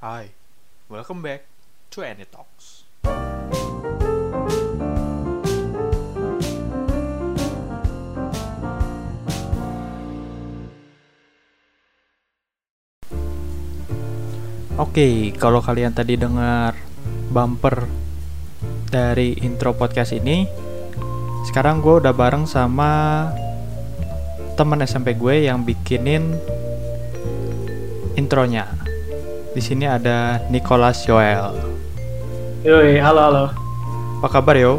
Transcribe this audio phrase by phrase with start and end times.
[0.00, 0.32] Hi,
[0.88, 1.44] welcome back
[1.92, 2.88] to Any Talks.
[14.80, 16.80] Oke, kalau kalian tadi dengar
[17.28, 17.84] bumper
[18.88, 20.48] dari intro podcast ini,
[21.44, 23.28] sekarang gue udah bareng sama
[24.56, 26.40] teman SMP gue yang bikinin
[28.16, 28.79] intronya.
[29.50, 31.50] Di sini ada Nicholas Joel.
[32.62, 33.44] Yoi, halo halo.
[34.22, 34.78] Apa kabar yo?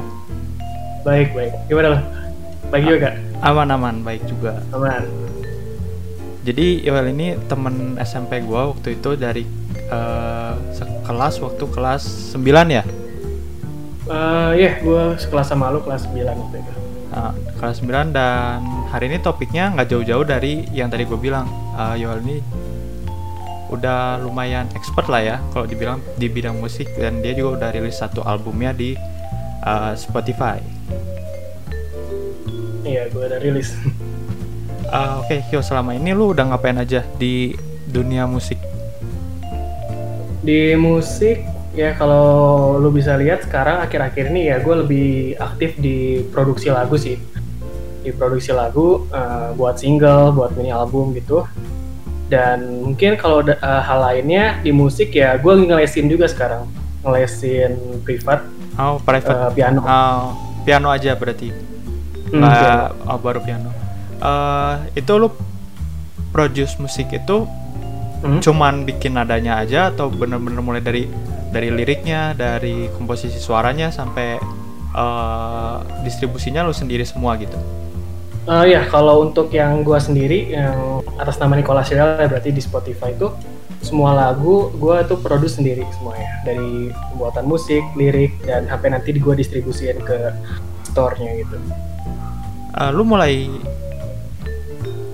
[1.04, 1.52] Baik baik.
[1.68, 2.00] Gimana lo?
[2.72, 3.10] Baik juga.
[3.44, 4.64] Aman-aman, baik juga.
[4.72, 5.04] Aman.
[6.48, 9.44] Jadi Joel ini temen SMP gue waktu itu dari
[9.76, 12.88] eh, sekelas waktu kelas 9 ya?
[14.08, 16.74] Eh ya, gue sekelas sama lu kelas 9 waktu itu.
[17.12, 21.44] Nah, kelas 9 dan hari ini topiknya nggak jauh-jauh dari yang tadi gue bilang.
[21.76, 22.40] Eh, Yoel ini
[23.72, 27.98] udah lumayan expert lah ya kalau dibilang di bidang musik dan dia juga udah rilis
[27.98, 29.00] satu albumnya di
[29.64, 30.60] eh, Spotify.
[32.84, 33.72] Iya, gue udah rilis.
[34.92, 37.56] Eh, Oke, Yo selama ini lu udah ngapain aja di
[37.88, 38.60] dunia musik?
[40.44, 46.28] Di musik ya kalau lu bisa lihat sekarang akhir-akhir ini ya gue lebih aktif di
[46.28, 47.16] produksi lagu sih.
[48.04, 51.48] Di produksi lagu eh, buat single, buat mini album gitu.
[52.32, 56.64] Dan mungkin kalau eh, hal lainnya di musik ya gue ngelesin juga sekarang.
[57.04, 59.36] Ngelesin privat Oh, private.
[59.36, 59.84] eh, piano.
[59.84, 60.24] Oh,
[60.64, 61.52] piano aja berarti.
[62.32, 63.12] Hmm, Nggak- piano.
[63.12, 63.70] oh, baru piano.
[64.16, 65.28] Eh, itu lu
[66.32, 67.44] produce musik itu
[68.22, 68.38] Hmm.
[68.40, 71.10] cuman bikin nadanya aja atau bener-bener mulai dari
[71.50, 74.40] dari liriknya, dari komposisi suaranya sampai
[74.92, 77.56] eh, distribusinya lu sendiri semua gitu.
[78.42, 82.58] Eh ya, kalau untuk yang gua sendiri yang atas nama Nicholas Joel ya berarti di
[82.58, 83.30] Spotify itu
[83.86, 89.38] semua lagu gua tuh produce sendiri semuanya dari pembuatan musik, lirik dan sampai nanti gua
[89.38, 90.34] distribusiin ke
[90.90, 91.54] store-nya gitu.
[92.82, 93.46] Eh, lu mulai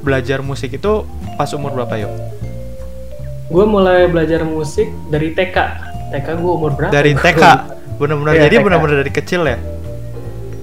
[0.07, 1.03] belajar musik itu
[1.35, 2.13] pas umur berapa yuk?
[3.51, 5.57] Gua mulai belajar musik dari TK.
[6.15, 6.95] TK gua umur berapa?
[6.95, 7.43] Dari TK,
[7.99, 9.59] bener-bener Iya, jadi bener-bener dari kecil ya.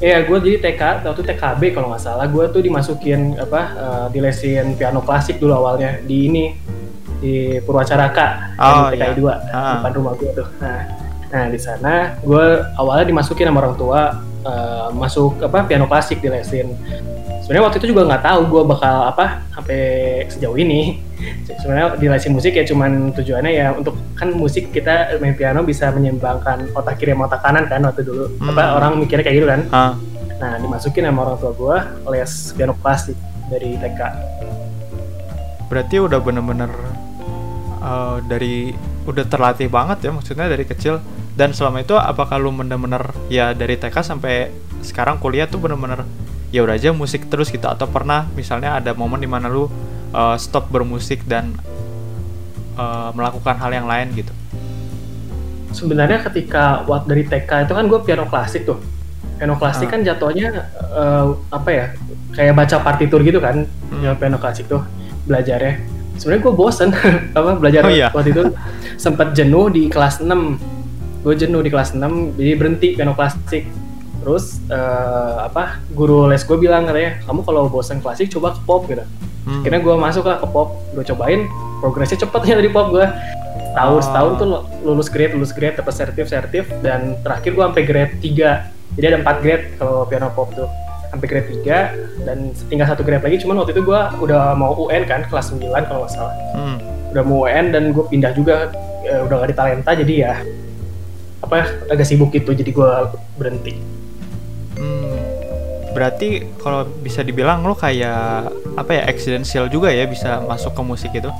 [0.04, 4.76] Iya, gue jadi TK, waktu TKB kalau nggak salah, gue tuh dimasukin apa, eh, dilesin
[4.76, 6.44] piano klasik dulu awalnya di ini
[7.24, 9.16] di Purwacaraka, Oh, di TKI iya.
[9.16, 9.80] 2 Ah.
[9.80, 10.44] depan rumah gue tuh.
[10.60, 10.80] Nah,
[11.32, 12.44] nah di sana gue
[12.76, 14.00] awalnya dimasukin sama orang tua
[14.44, 16.76] eh, masuk apa piano klasik dilesin.
[17.40, 19.80] Sebenarnya waktu itu juga nggak tahu gue bakal apa sampai
[20.28, 21.00] sejauh ini.
[21.48, 25.90] Sebenarnya di lesin musik ya cuman tujuannya ya untuk kan musik kita main piano bisa
[25.90, 28.24] menyeimbangkan otak kiri sama otak kanan kan waktu dulu.
[28.38, 28.76] Apa Hmm.
[28.76, 29.62] orang mikirnya kayak gitu kan.
[29.70, 29.92] Ah,
[30.34, 31.76] Nah, dimasukin sama orang tua gue
[32.12, 33.16] les piano klasik
[33.46, 34.00] dari TK.
[35.64, 36.70] berarti udah bener-bener
[37.80, 38.70] eh, dari
[39.04, 41.00] udah terlatih banget ya maksudnya dari kecil
[41.34, 44.48] dan selama itu apakah lu bener-bener ya dari TK sampai
[44.80, 46.04] sekarang kuliah tuh bener-bener
[46.48, 49.66] ya udah aja musik terus gitu atau pernah misalnya ada momen di mana lu
[50.12, 51.56] eh, stop bermusik dan
[52.74, 54.32] eh, melakukan hal yang lain gitu
[55.70, 58.78] Sebenarnya ketika waktu dari TK itu kan gue piano klasik tuh.
[59.34, 59.98] Piano klasik Ah.
[59.98, 61.86] kan jatuhnya eh, apa ya?
[62.30, 63.66] Kayak baca partitur gitu kan.
[63.90, 63.98] Hmm.
[63.98, 64.86] Ya, piano klasik tuh
[65.26, 65.82] belajarnya.
[66.14, 66.94] Sebenarnya gue bosen
[67.38, 68.06] apa belajar Oh, iya?
[68.14, 68.54] waktu itu
[69.04, 70.30] sempat jenuh di kelas 6.
[71.26, 73.66] Gue jenuh di kelas 6 jadi berhenti piano klasik.
[74.24, 78.88] Terus eh, apa guru les gue bilang katanya kamu kalau bosen klasik coba ke pop
[78.88, 79.04] gitu.
[79.44, 79.60] Hmm.
[79.60, 81.44] Akhirnya gue masuk lah ke pop, gue cobain,
[81.84, 83.04] progresnya cepet ya dari pop gue.
[83.74, 84.00] Tahun Oh.
[84.00, 84.48] setahun tuh
[84.86, 89.18] lulus grade, lulus grade, dapat sertif, sertif, dan terakhir gue sampai grade 3 Jadi ada
[89.26, 90.70] 4 grade kalau piano pop tuh,
[91.10, 93.42] sampai grade 3 dan tinggal satu grade lagi.
[93.42, 96.34] Cuman waktu itu gue udah mau UN kan, kelas 9 kalau nggak salah.
[96.54, 96.78] Hmm.
[97.10, 98.70] Udah mau UN dan gue pindah juga,
[99.02, 100.34] eh, udah gak di talenta, jadi ya
[101.42, 102.90] apa ya, agak sibuk gitu, jadi gue
[103.36, 103.76] berhenti.
[104.74, 105.16] Hmm,
[105.94, 111.12] berarti kalau bisa dibilang lo kayak apa ya accidental juga ya bisa masuk ke musik
[111.14, 111.30] itu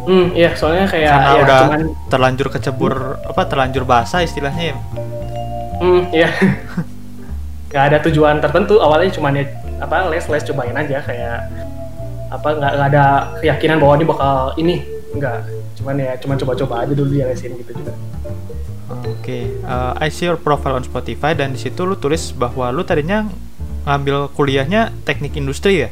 [0.00, 4.76] Hmm, iya soalnya kayak karena ya, udah cuman terlanjur kecebur apa terlanjur basah istilahnya ya.
[5.76, 6.28] Hmm, iya.
[7.70, 8.80] Gak ada tujuan tertentu.
[8.80, 9.44] Awalnya cuma ya
[9.78, 11.38] apa les les cobain aja kayak
[12.30, 13.04] apa nggak nggak ada
[13.42, 14.74] keyakinan bahwa ini bakal ini
[15.16, 15.36] nggak
[15.80, 17.96] cuman ya cuman coba-coba aja dulu dia lesin gitu juga
[18.90, 22.82] Oke, eh, I see your profile on Spotify dan di situ lu tulis bahwa lu
[22.82, 23.26] tadinya
[23.86, 25.90] ngambil kuliahnya teknik industri ya.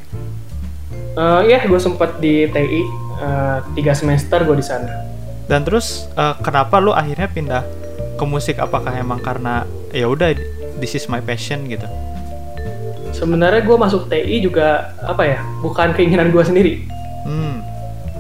[1.19, 2.83] Eh ya gue sempet di TI
[3.23, 4.91] eh, tiga semester gue di sana
[5.51, 7.63] Dan terus eh, kenapa lu akhirnya pindah
[8.19, 8.59] ke musik?
[8.59, 9.63] Apakah emang karena
[9.95, 10.35] ya udah
[10.83, 11.87] this is my passion gitu?
[13.19, 16.75] sebenarnya gue masuk TI juga apa ya bukan keinginan gue sendiri
[17.29, 17.58] Hmm.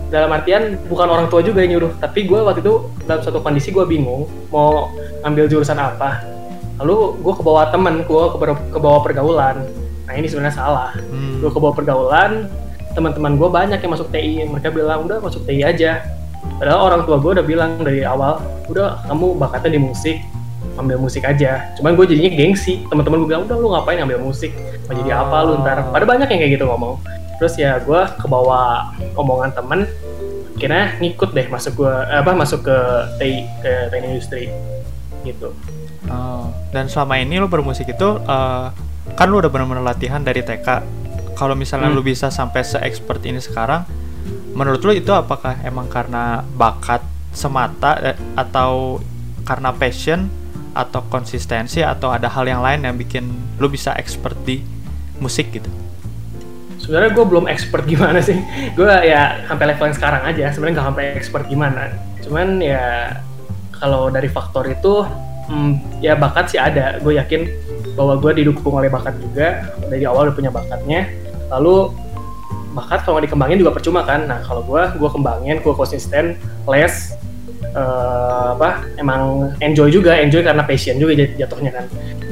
[0.08, 1.92] Dalam artian bukan orang tua juga yang nyuruh.
[2.00, 4.92] Tapi gue waktu itu dalam satu kondisi gue bingung mau
[5.24, 6.24] ambil jurusan apa.
[6.80, 8.36] Lalu gue ke bawah temen gue ke,
[8.72, 9.64] ke bawah pergaulan.
[10.08, 10.90] Nah ini sebenarnya salah.
[10.96, 11.44] Hmm.
[11.44, 12.48] gue ke bawah pergaulan
[12.96, 16.02] teman-teman gue banyak yang masuk TI mereka bilang udah masuk TI aja.
[16.58, 18.40] Padahal orang tua gue udah bilang dari awal
[18.72, 20.16] udah kamu bakatnya di musik
[20.80, 21.74] ambil musik aja.
[21.76, 22.86] Cuman gue jadinya gengsi.
[22.88, 24.54] Teman-teman gue bilang udah lu ngapain ambil musik?
[24.88, 25.84] Mau jadi apa lu ntar?
[25.90, 26.96] Pada banyak yang kayak gitu ngomong
[27.38, 29.86] terus ya gue ke bawah omongan temen
[30.58, 32.78] kira ngikut deh masuk gue apa masuk ke
[33.16, 34.50] TI ke teknik industri
[35.22, 35.54] gitu
[36.08, 38.66] Oh, dan selama ini lo bermusik itu eh,
[39.12, 40.80] kan lo udah benar-benar latihan dari TK.
[41.36, 41.96] Kalau misalnya Hmm.
[41.96, 43.84] lo bisa sampai se-expert ini sekarang,
[44.56, 47.04] menurut lo itu apakah emang karena bakat
[47.36, 49.04] semata eh, atau
[49.44, 50.32] karena passion
[50.72, 53.28] atau konsistensi atau ada hal yang lain yang bikin
[53.60, 54.64] lo bisa expert di
[55.20, 55.68] musik gitu?
[56.88, 58.40] Sebenarnya gue belum expert gimana sih.
[58.78, 61.92] Gue ya sampai level yang sekarang aja sebenarnya nggak sampai expert gimana.
[62.24, 63.12] Cuman ya
[63.76, 65.04] kalau dari faktor itu
[65.52, 66.96] hmm, ya bakat sih ada.
[67.04, 67.44] Gue yakin
[67.92, 71.12] bahwa gue didukung oleh bakat juga dari awal udah punya bakatnya.
[71.52, 71.92] Lalu
[72.72, 74.24] bakat kalau dikembangin juga percuma kan.
[74.24, 77.12] Nah kalau gue gue kembangin gue konsisten les
[77.78, 81.84] eh, apa emang enjoy juga enjoy karena passion juga jat- jatuhnya kan.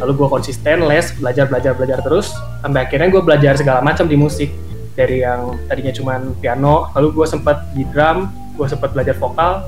[0.03, 4.19] Lalu gue konsisten les belajar belajar belajar terus sampai akhirnya gue belajar segala macam di
[4.19, 4.51] musik.
[4.97, 8.27] Dari yang tadinya cuman piano lalu gue sempat di drum
[8.59, 9.63] gue sempat belajar vokal.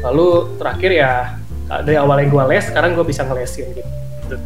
[0.00, 1.12] Lalu terakhir ya
[1.84, 4.36] dari awal yang gue les sekarang gue bisa ngelesin gitu.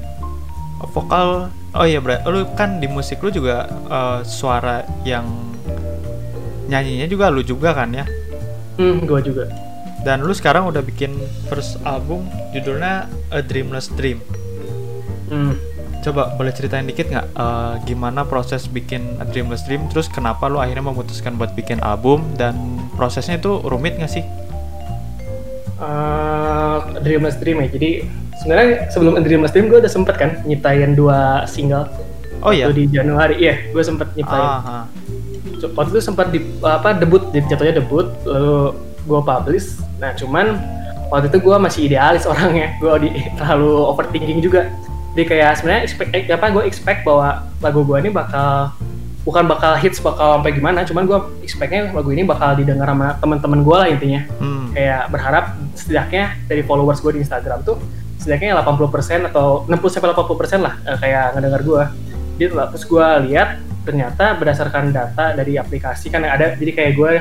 [0.95, 5.27] Vokal, oh iya berarti lo kan di musik lo juga eh, suara yang
[6.69, 8.07] nyanyinya juga lo juga kan ya?
[8.79, 9.45] hmm gue juga
[10.05, 11.17] Dan lu sekarang udah bikin
[11.49, 14.21] first album judulnya A Dreamless Dream.
[15.33, 15.57] hmm.
[16.05, 19.89] Coba boleh ceritain dikit nggak eh, gimana proses bikin A Dreamless Dream?
[19.89, 22.55] Terus kenapa lu akhirnya memutuskan buat bikin album dan
[22.93, 24.25] prosesnya itu rumit nggak sih?
[25.75, 27.91] Eh, Dreamless Dream ya jadi
[28.39, 31.89] sebenarnya sebelum Dreamless Dream gue udah sempet kan nyiptain dua single
[32.45, 32.69] Oh iya.
[32.69, 34.85] Waktu di Januari iya gue sempet nyiptain Ah, ah.
[35.75, 39.79] waktu itu sempat di apa debut jadi jatuhnya debut lalu gue publish.
[40.01, 40.59] Nah cuman
[41.13, 42.77] waktu itu gue masih idealis orangnya.
[42.81, 44.73] Gue di terlalu overthinking juga.
[45.15, 48.75] Jadi kayak sebenarnya expect eh, apa gue expect bahwa lagu gue ini bakal
[49.23, 50.83] bukan bakal hits bakal sampai gimana.
[50.83, 54.23] Cuman gue expectnya lagu ini bakal didengar sama teman-teman gue lah intinya.
[54.43, 54.63] Hmm.
[54.75, 57.79] kayak berharap setidaknya dari followers gue di Instagram tuh
[58.19, 61.83] setidaknya 80% atau 60 sampai 80% lah eh, kayak ngedengar gue.
[62.35, 67.13] Jadi terus gue lihat ternyata berdasarkan data dari aplikasi kan ada jadi kayak gue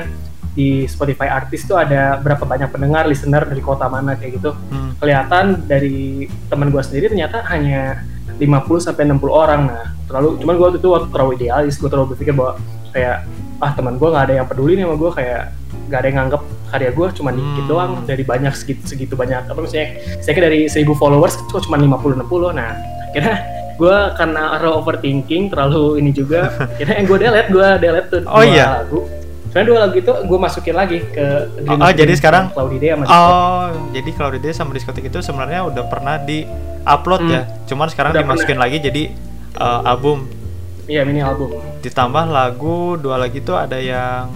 [0.54, 4.54] di Spotify artis tuh ada berapa banyak pendengar listener dari kota mana kayak gitu.
[4.70, 4.94] Hmm.
[4.96, 8.40] Kelihatan dari teman gue sendiri ternyata hanya 50
[8.80, 9.60] sampai 60 orang.
[9.66, 12.54] Nah, terlalu cuman gue itu waktu terlalu idealis, gue terlalu berpikir bahwa
[12.90, 13.26] kayak
[13.58, 15.42] ah teman gue nggak ada yang peduli nih sama gue kayak
[15.90, 17.70] nggak ada yang nganggep karya gue cuma dikit Hmm.
[17.70, 21.78] doang dari banyak segitu segitu banyak apa maksudnya saya kira dari 1000 followers kok cuma
[21.78, 22.74] 50 60 nah
[23.14, 23.32] kira
[23.78, 24.42] gue karena
[24.74, 28.66] overthinking terlalu ini juga kira yang gue delete gue delete tuh Oh dua iya?
[28.82, 28.98] lagu
[29.54, 32.90] Soalnya dua lagu itu gue masukin lagi ke Dream Oh, Dream jadi sekarang- Cloudy Day
[32.90, 33.22] sama Discord.
[33.22, 33.64] Oh,
[33.94, 36.42] jadi kalau di sama diskotik itu sebenarnya udah pernah di
[36.82, 37.30] upload Hmm.
[37.30, 37.42] ya.
[37.64, 39.02] Cuman sekarang Udah dimasukin lagi jadi
[39.54, 40.26] eh, album
[40.84, 44.26] iya mini album ditambah lagu dua lagi tuh ada yang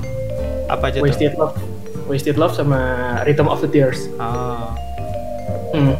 [0.64, 1.04] apa aja tuh?
[1.04, 1.58] Wasted Love
[2.06, 2.78] Wasted Love sama
[3.26, 4.70] Rhythm of the Tears Ah.
[5.74, 5.98] hmm.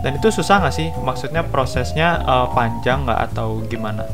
[0.00, 0.88] Dan itu susah nggak sih?
[0.96, 4.06] Maksudnya prosesnya eh, panjang nggak atau gimana?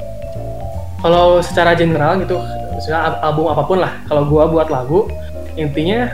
[0.97, 2.41] kalau secara general gitu
[2.77, 3.93] misalnya al- album apa pun lah.
[4.07, 5.09] Kalau gua buat lagu
[5.57, 6.13] intinya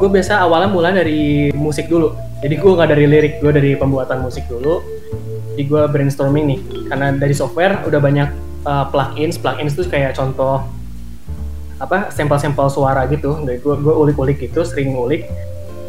[0.00, 2.16] gue biasa awalnya mulai dari musik dulu.
[2.40, 4.80] Jadi gua nggak dari lirik gue dari pembuatan musik dulu.
[5.52, 6.60] Jadi gua brainstorming nih.
[6.88, 8.28] Karena dari software udah banyak
[8.64, 9.36] uh, plugins.
[9.36, 10.64] Plugins itu kayak contoh
[11.76, 13.44] apa sampel-sampel suara gitu.
[13.44, 15.28] Dari gua gua ulik-ulik gitu sering ngulik.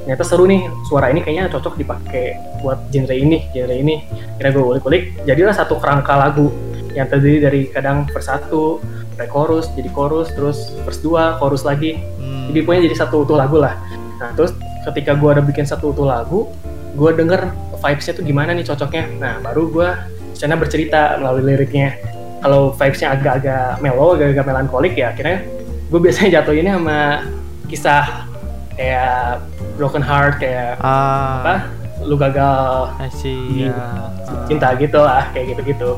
[0.04, 4.08] Ternyata seru nih suara ini kayaknya cocok dipakai buat genre ini genre ini.
[4.40, 6.48] Kira gue ulik-ulik jadilah satu kerangka lagu
[6.96, 8.18] yang terdiri dari kadang 1,
[9.18, 11.98] pre-chorus, jadi chorus, terus verse 2, chorus lagi.
[12.22, 12.54] Hmm.
[12.54, 13.76] Jadi pokoknya jadi satu utuh lagu lah.
[14.22, 14.54] Nah, terus
[14.88, 16.48] ketika gue udah bikin satu utuh lagu,
[16.94, 19.04] gue denger vibes-nya tuh gimana nih cocoknya.
[19.18, 19.90] Nah, baru gue
[20.38, 21.98] sana bercerita melalui liriknya.
[22.46, 25.42] Kalau vibes-nya agak-agak mellow, agak-agak melankolik ya akhirnya
[25.88, 27.00] gue biasanya jatuhinnya sama
[27.72, 28.06] kisah
[28.78, 29.42] kayak
[29.76, 31.56] broken heart, kayak ah, apa,
[32.06, 33.66] lu gagal I see.
[33.66, 33.74] Iya.
[33.74, 33.78] ya.
[34.28, 34.46] Ah.
[34.46, 35.98] cinta gitu lah kayak gitu-gitu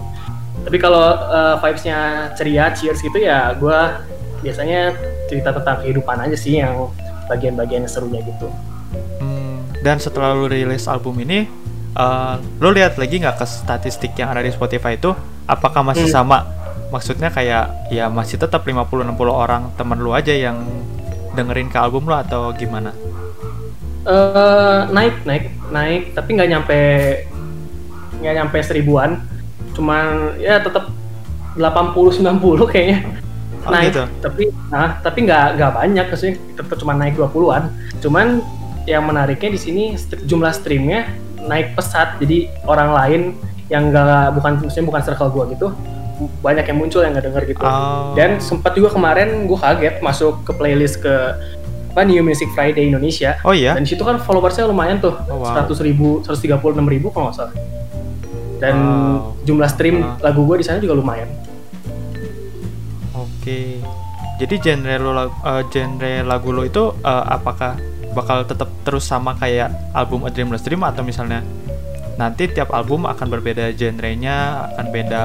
[0.70, 3.80] tapi kalau uh, vibes-nya ceria cheers gitu ya gue
[4.46, 4.94] biasanya
[5.26, 6.94] cerita tentang kehidupan aja sih yang
[7.26, 8.54] bagian-bagian serunya gitu
[9.22, 11.46] Hmm, dan setelah lu rilis album ini,
[11.94, 15.14] eh, lu lihat lagi nggak ke statistik yang ada di Spotify itu,
[15.46, 16.16] apakah masih Hmm.
[16.26, 16.50] sama?
[16.90, 20.66] Maksudnya kayak ya masih tetap 50-60 orang temen lu aja yang
[21.38, 22.90] dengerin ke album lo atau gimana?
[24.10, 26.80] Eh naik naik naik tapi nggak nyampe
[28.26, 29.22] nggak nyampe seribuan
[29.80, 30.92] cuman ya tetap
[31.56, 33.00] 80 90 kayaknya
[33.60, 34.04] Oh, naik gitu.
[34.20, 37.68] tapi nah tapi nggak nggak banyak sih tetap cuma naik 20-an
[38.00, 38.40] cuman
[38.84, 39.84] yang menariknya di sini
[40.24, 43.22] jumlah streamnya naik pesat jadi orang lain
[43.68, 45.76] yang nggak bukan maksudnya bukan circle gua gitu
[46.40, 48.16] banyak yang muncul yang nggak denger gitu Oh.
[48.16, 51.12] dan sempat juga kemarin gue kaget masuk ke playlist ke
[51.90, 53.76] apa New Music Friday Indonesia Oh iya?
[53.76, 55.68] dan di situ kan followersnya lumayan tuh Oh, wow.
[55.68, 56.48] 100 ribu 136
[56.88, 57.54] ribu kalau nggak salah
[58.60, 59.40] dan Wow.
[59.42, 60.20] jumlah stream Ah.
[60.22, 61.28] lagu gue di sana juga lumayan
[63.16, 63.80] Oke.
[64.40, 67.76] Jadi genre lo eh, genre lagu lo itu eh, apakah
[68.12, 71.44] bakal tetap terus sama kayak album A Dreamless Dream atau misalnya
[72.16, 75.22] nanti tiap album akan berbeda genrenya, akan beda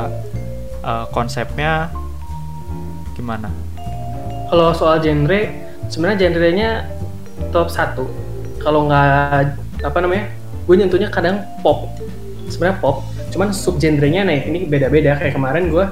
[0.81, 1.91] eh, konsepnya
[3.15, 3.49] gimana?
[4.45, 5.51] kalau soal genre
[5.89, 6.71] sebenarnya genrenya
[7.51, 8.07] top satu
[8.61, 10.31] kalau nggak apa namanya
[10.63, 11.91] gue nyentuhnya kadang pop
[12.47, 13.03] sebenarnya pop
[13.35, 15.19] cuman sub genrenya nih ini beda-beda.
[15.19, 15.85] Kayak kemarin gue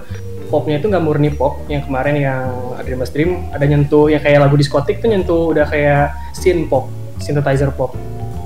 [0.46, 1.58] popnya itu nggak murni pop.
[1.66, 2.46] Yang kemarin yang
[2.87, 6.87] Dream Dream ada nyentuh yang kayak lagu diskotik tuh nyentuh udah kayak synth pop
[7.18, 7.99] synthesizer pop.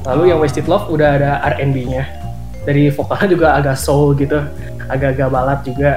[0.08, 2.02] Lalu yang Wasted Love udah ada R&B-nya
[2.64, 4.38] dari vokalnya juga agak soul gitu
[4.86, 5.92] agak-agak balad juga.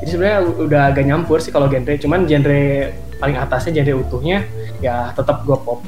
[0.00, 1.92] Jadi sebenarnya udah agak nyampur sih kalau genre.
[2.00, 2.88] Cuman genre
[3.20, 4.48] paling atasnya genre utuhnya
[4.80, 5.84] ya tetap gue pop.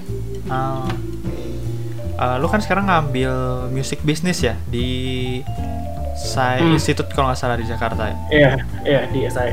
[0.53, 1.43] Oke.
[2.13, 3.33] Eh, lu kan sekarang ngambil
[3.73, 5.41] music business ya di
[6.13, 6.77] Sai Hmm.
[6.77, 8.17] Institute kalau nggak salah di Jakarta ya.
[8.31, 8.53] iya
[8.85, 9.51] iya di SI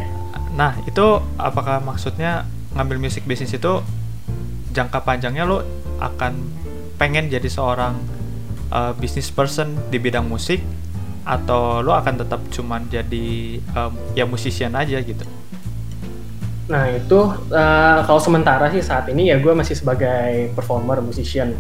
[0.50, 1.06] Nah, itu
[1.40, 2.44] apakah maksudnya
[2.76, 3.80] ngambil music business itu
[4.70, 5.64] jangka panjangnya lo
[5.98, 6.36] akan
[7.00, 7.96] pengen jadi seorang
[8.68, 10.60] uh, business person di bidang musik
[11.24, 15.24] atau lo akan tetap cuman jadi um, ya musician aja gitu?
[16.70, 21.54] Nah itu eh, kalau sementara sih saat ini ya gue masih sebagai performer, musician.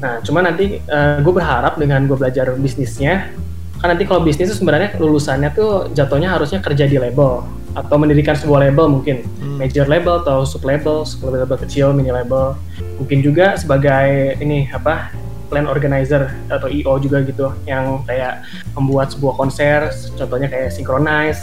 [0.00, 0.80] Nah cuma nanti
[1.20, 3.32] gue berharap dengan gue belajar bisnisnya,
[3.80, 7.40] kan nanti kalau bisnis itu sebenarnya lulusannya tuh jatuhnya harusnya kerja di label
[7.72, 9.56] atau mendirikan sebuah label mungkin Hmm.
[9.56, 12.54] major label atau sub label, sub label kecil, mini label.
[13.02, 15.10] Mungkin juga sebagai ini apa
[15.50, 18.46] plan organizer atau IO juga gitu yang kayak
[18.78, 21.42] membuat sebuah konser, contohnya kayak synchronize,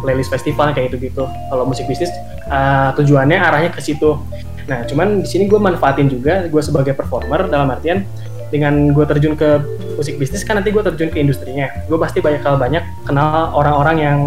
[0.00, 1.24] playlist festival kayak gitu gitu.
[1.26, 2.08] Kalau musik bisnis
[2.46, 4.14] uh, tujuannya arahnya ke situ.
[4.70, 8.06] Nah, cuman di sini gue manfaatin juga gue sebagai performer dalam artian
[8.52, 9.64] dengan gue terjun ke
[9.96, 11.72] musik bisnis kan nanti gue terjun ke industrinya.
[11.88, 14.18] Gue pasti banyak hal banyak kenal orang-orang yang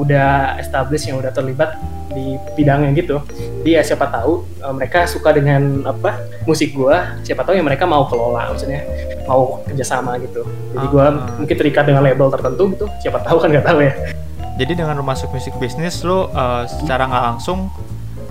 [0.00, 1.76] udah established yang udah terlibat
[2.16, 3.20] di bidangnya gitu.
[3.60, 6.16] Jadi ya siapa tahu uh, mereka suka dengan apa
[6.48, 8.80] musik gue, siapa tahu ya mereka mau kelola maksudnya
[9.28, 10.48] mau kerjasama gitu.
[10.72, 11.12] Jadi gue Ah.
[11.36, 12.86] mungkin terikat dengan label tertentu gitu.
[13.04, 13.92] Siapa tahu kan nggak tahu ya.
[14.56, 17.68] Jadi dengan lo masuk musik bisnis lo uh, secara nggak langsung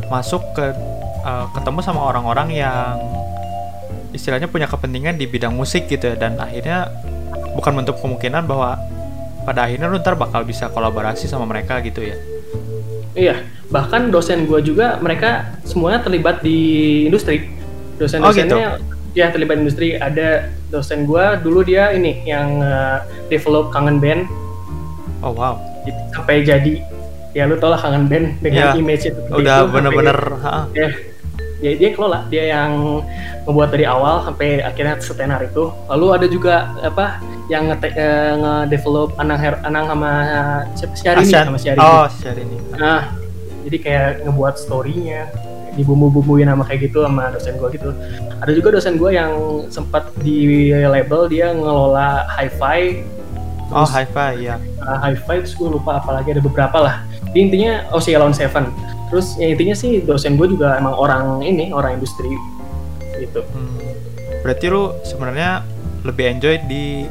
[0.10, 0.74] masuk ke
[1.22, 2.98] uh, ketemu sama orang-orang yang
[4.16, 6.16] istilahnya punya kepentingan di bidang musik gitu ya.
[6.16, 6.90] Dan akhirnya
[7.54, 8.80] bukan menutup kemungkinan bahwa
[9.46, 12.18] pada akhirnya lu ntar bakal bisa kolaborasi sama mereka gitu ya.
[13.16, 13.36] Iya,
[13.72, 16.60] bahkan dosen gue juga mereka semuanya terlibat di
[17.08, 17.48] industri.
[17.96, 18.84] Dosen-dosennya
[19.16, 19.96] ya terlibat industri.
[19.96, 23.00] Ada dosen gue dulu dia ini yang uh,
[23.32, 24.28] develop kangen band.
[25.24, 25.56] Oh wow.
[26.12, 26.84] Sampai jadi.
[27.36, 30.72] Ya lu tau lah kangen band dengan Iya, image itu Udah bener-bener ha,
[31.64, 33.02] ya dia dia kelola dia yang
[33.48, 39.14] membuat dari awal sampai akhirnya setenar itu lalu ada juga apa yang nge, eh, nge-develop
[39.22, 40.12] Anang Her, Anang sama
[40.74, 41.46] siapa Syahrini Asyan.
[41.46, 42.58] sama Syahrini Oh, Syahrini.
[42.74, 43.02] Nah,
[43.70, 45.30] jadi kayak ngebuat story-nya,
[45.78, 47.90] dibumbu-bumbuin sama kayak gitu sama dosen gue gitu.
[48.42, 49.32] Ada juga dosen gue yang
[49.70, 53.06] sempat di label dia ngelola hi-fi.
[53.70, 54.58] Oh, hi-fi ya.
[54.82, 56.96] uh, hi-fi terus gue lupa apalagi ada beberapa lah.
[57.30, 58.74] Jadi intinya Ocean Seven.
[59.10, 62.32] Terus ya intinya sih dosen gue juga emang orang ini, orang industri
[63.22, 63.42] gitu.
[63.54, 63.80] Hmm.
[64.42, 65.66] Berarti lu sebenarnya
[66.06, 67.06] lebih enjoy di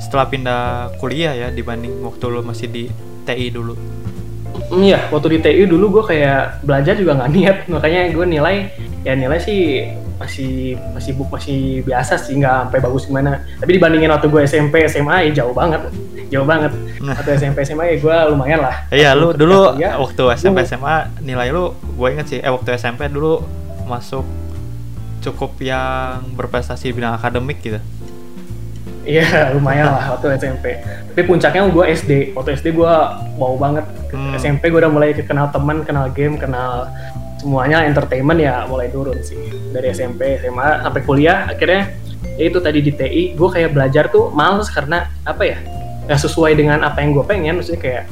[0.00, 0.62] setelah pindah
[0.98, 2.88] kuliah ya dibanding waktu lu masih di
[3.28, 3.76] TI dulu.
[4.70, 8.56] Hmm, Iya, waktu di TI dulu gue kayak belajar juga nggak niat, makanya gue nilai
[9.06, 9.86] ya nilai sih
[10.20, 13.40] masih masih buk masih biasa sih, nggak sampai bagus gimana.
[13.62, 15.80] Tapi dibandingin waktu gue SMP SMA ya jauh banget,
[16.30, 16.72] jauh banget.
[17.02, 17.18] Nah.
[17.18, 18.86] Waktu SMP SMA ya gue lumayan lah.
[18.88, 23.10] Iya, lu dulu kuliah, waktu SMP SMA nilai lu gue inget sih, eh waktu SMP
[23.10, 23.42] dulu
[23.90, 24.22] masuk
[25.20, 27.82] cukup yang berprestasi bidang akademik gitu.
[29.04, 30.78] Iya lumayan lah waktu SMP.
[31.12, 32.12] Tapi puncaknya gue SD.
[32.36, 32.94] Waktu SD gue
[33.36, 33.84] wow banget.
[34.14, 34.38] Hmm.
[34.38, 36.86] SMP gue udah mulai kenal teman, kenal game, kenal
[37.40, 39.40] semuanya entertainment ya mulai turun sih
[39.72, 41.48] dari SMP, SMA sampai kuliah.
[41.48, 41.90] Akhirnya
[42.36, 45.58] ya itu tadi di TI gue kayak belajar tuh males karena apa ya
[46.10, 47.62] nggak sesuai dengan apa yang gue pengen.
[47.62, 48.04] Maksudnya kayak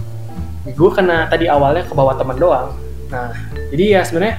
[0.70, 2.70] gue kena tadi awalnya ke bawah teman doang.
[3.10, 3.34] Nah
[3.74, 4.38] jadi ya sebenarnya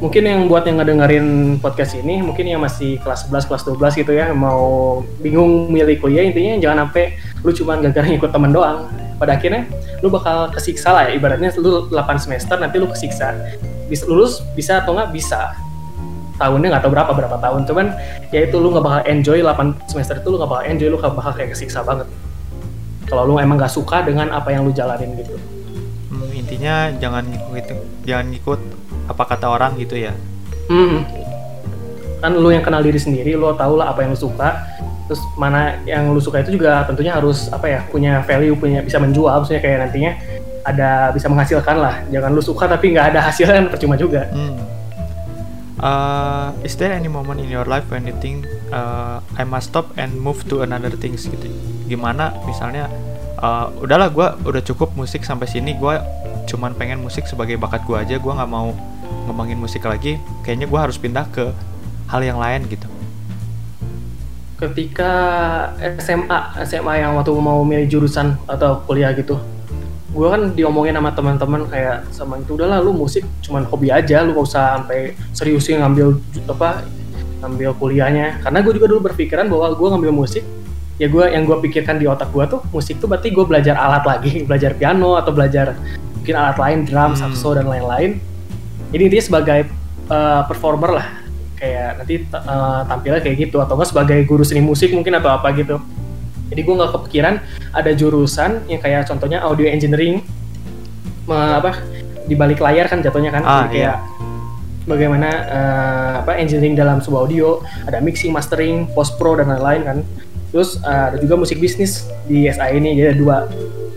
[0.00, 4.12] mungkin yang buat yang ngedengerin podcast ini mungkin yang masih kelas 11 kelas 12 gitu
[4.16, 8.88] ya mau bingung milih kuliah intinya jangan sampai lu cuma gara-gara ngikut temen doang
[9.20, 9.68] pada akhirnya
[10.00, 11.20] lu bakal kesiksa lah ya.
[11.20, 13.36] ibaratnya lu 8 semester nanti lu kesiksa
[13.92, 15.52] bisa lulus bisa atau nggak bisa
[16.40, 17.86] tahunnya nggak tahu berapa berapa tahun cuman
[18.32, 21.12] ya itu lu nggak bakal enjoy 8 semester itu lu nggak bakal enjoy lu nggak
[21.12, 22.08] bakal kayak kesiksa banget
[23.10, 25.34] kalau lu emang nggak suka dengan apa yang lu jalanin gitu
[26.10, 27.70] Hmm, intinya jangan ngikut
[28.02, 28.60] jangan ngikut
[29.06, 30.10] apa kata orang gitu ya.
[30.66, 31.06] Hmm.
[32.18, 34.58] Kan lu yang kenal diri sendiri, lu tau lah apa yang lu suka.
[35.06, 38.98] Terus mana yang lu suka itu juga tentunya harus apa ya punya value, punya bisa
[38.98, 40.12] menjual, maksudnya kayak nantinya
[40.66, 41.94] ada bisa menghasilkan lah.
[42.10, 44.26] Jangan lu suka tapi nggak ada hasilnya kan percuma juga.
[44.34, 44.58] Hmm.
[45.80, 49.88] Uh, is there any moment in your life when you think uh, I must stop
[49.96, 51.48] and move to another things gitu?
[51.88, 52.92] Gimana misalnya
[53.40, 55.96] uh, udahlah gue udah cukup musik sampai sini gue
[56.46, 58.76] cuman pengen musik sebagai bakat gue aja gue nggak mau
[59.28, 61.48] ngembangin musik lagi kayaknya gue harus pindah ke
[62.10, 62.86] hal yang lain gitu
[64.60, 65.08] Ketika
[65.96, 69.40] SMA, SMA yang waktu mau milih jurusan atau kuliah gitu,
[70.10, 74.34] gue kan diomongin sama teman-teman kayak sama itu udahlah lu musik cuman hobi aja, lu
[74.34, 76.18] gak usah sampai seriusin ngambil
[76.50, 76.82] apa
[77.46, 78.42] ngambil kuliahnya.
[78.42, 80.42] Karena gue juga dulu berpikiran bahwa gue ngambil musik
[81.00, 84.04] ya gue yang gue pikirkan di otak gue tuh musik tuh berarti gue belajar alat
[84.04, 85.72] lagi belajar piano atau belajar
[86.20, 87.32] mungkin alat lain drum Hmm.
[87.32, 88.20] saxo dan lain-lain
[88.92, 89.60] jadi dia sebagai
[90.12, 91.06] uh, performer lah
[91.56, 95.48] kayak nanti uh, tampilnya kayak gitu atau enggak sebagai guru seni musik mungkin atau apa
[95.56, 95.80] gitu
[96.50, 97.34] jadi gue nggak kepikiran
[97.70, 100.20] ada jurusan yang kayak contohnya audio engineering
[101.24, 101.78] me- apa
[102.26, 103.42] di balik layar kan jatuhnya kan.
[103.42, 103.96] Ah, Jadi kayak
[104.86, 109.98] bagaimana uh, apa engineering dalam sebuah audio ada mixing mastering post pro dan lain-lain kan.
[110.50, 113.36] Terus uh, ada juga musik bisnis di SI ini jadi ada dua.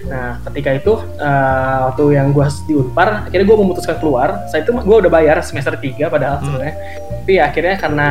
[0.05, 4.45] Nah ketika itu uh, waktu yang gue di Unpar akhirnya gue memutuskan keluar.
[4.49, 6.45] Saya itu gue udah bayar semester 3 padahal Hmm.
[6.49, 6.75] sebenarnya.
[7.23, 8.09] Tapi akhirnya karena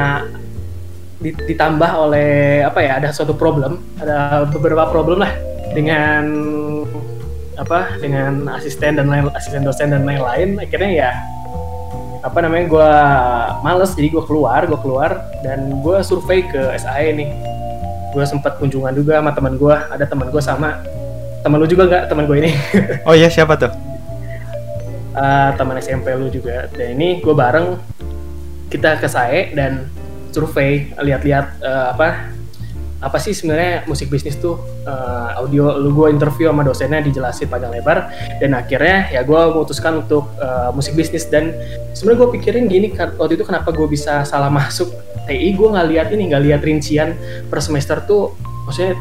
[1.22, 5.32] ditambah oleh apa ya ada suatu problem ada beberapa problem lah
[5.72, 6.26] dengan
[7.56, 10.56] apa dengan asisten dan lain asisten dosen dan lain-lain.
[10.60, 11.10] Akhirnya ya
[12.22, 12.90] apa namanya gue
[13.66, 15.10] males jadi gue keluar gue keluar
[15.42, 17.28] dan gue survei ke SAE nih.
[18.12, 20.80] Gue sempat kunjungan juga sama teman gue ada teman gue sama.
[21.42, 22.50] Teman lu juga nggak teman gue ini?
[23.08, 23.72] Oh iya siapa tuh?
[25.12, 26.70] Eh, teman SMP lu juga.
[26.70, 27.76] Dan ini gue bareng
[28.70, 29.90] kita ke SAE dan
[30.32, 32.08] survei lihat-lihat eh, apa
[33.02, 37.74] apa sih sebenarnya musik bisnis tuh eh, audio lu gue interview sama dosennya dijelasin panjang
[37.74, 38.06] lebar
[38.38, 41.50] dan akhirnya ya gue memutuskan untuk eh, musik bisnis dan
[41.92, 44.86] sebenarnya gue pikirin gini kan waktu itu kenapa gue bisa salah masuk
[45.26, 47.14] TI gue nggak lihat ini nggak lihat rincian
[47.46, 48.34] per semester tuh
[48.66, 48.94] maksudnya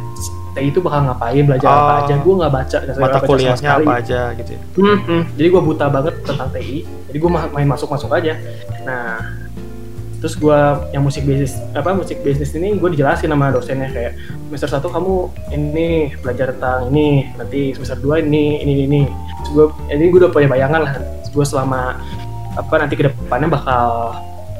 [0.52, 2.00] TI itu bakal ngapain belajar apa Oh.
[2.04, 3.86] aja gue nggak baca mata baca kuliahnya sekali.
[3.88, 5.22] apa aja gitu ya Hmm, hmm.
[5.38, 6.78] Jadi gue buta banget tentang TI.
[7.08, 8.34] Jadi gue main masuk-masuk aja.
[8.82, 9.20] Nah,
[10.22, 10.60] terus gue
[10.94, 14.14] yang musik bisnis apa musik bisnis ini gue dijelasin sama dosennya kayak
[14.54, 15.14] semester satu kamu
[15.50, 19.02] ini belajar tentang ini nanti semester 2 ini ini ini.
[19.42, 20.94] Terus gue jadi gue udah punya bayangan lah.
[21.34, 21.98] Gue selama
[22.54, 24.14] apa nanti ke depannya bakal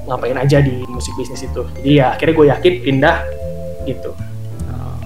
[0.10, 1.62] ngapain aja di musik bisnis itu.
[1.78, 3.18] Jadi ya akhirnya gue yakin pindah
[3.86, 4.18] gitu.
[4.72, 4.98] Oh.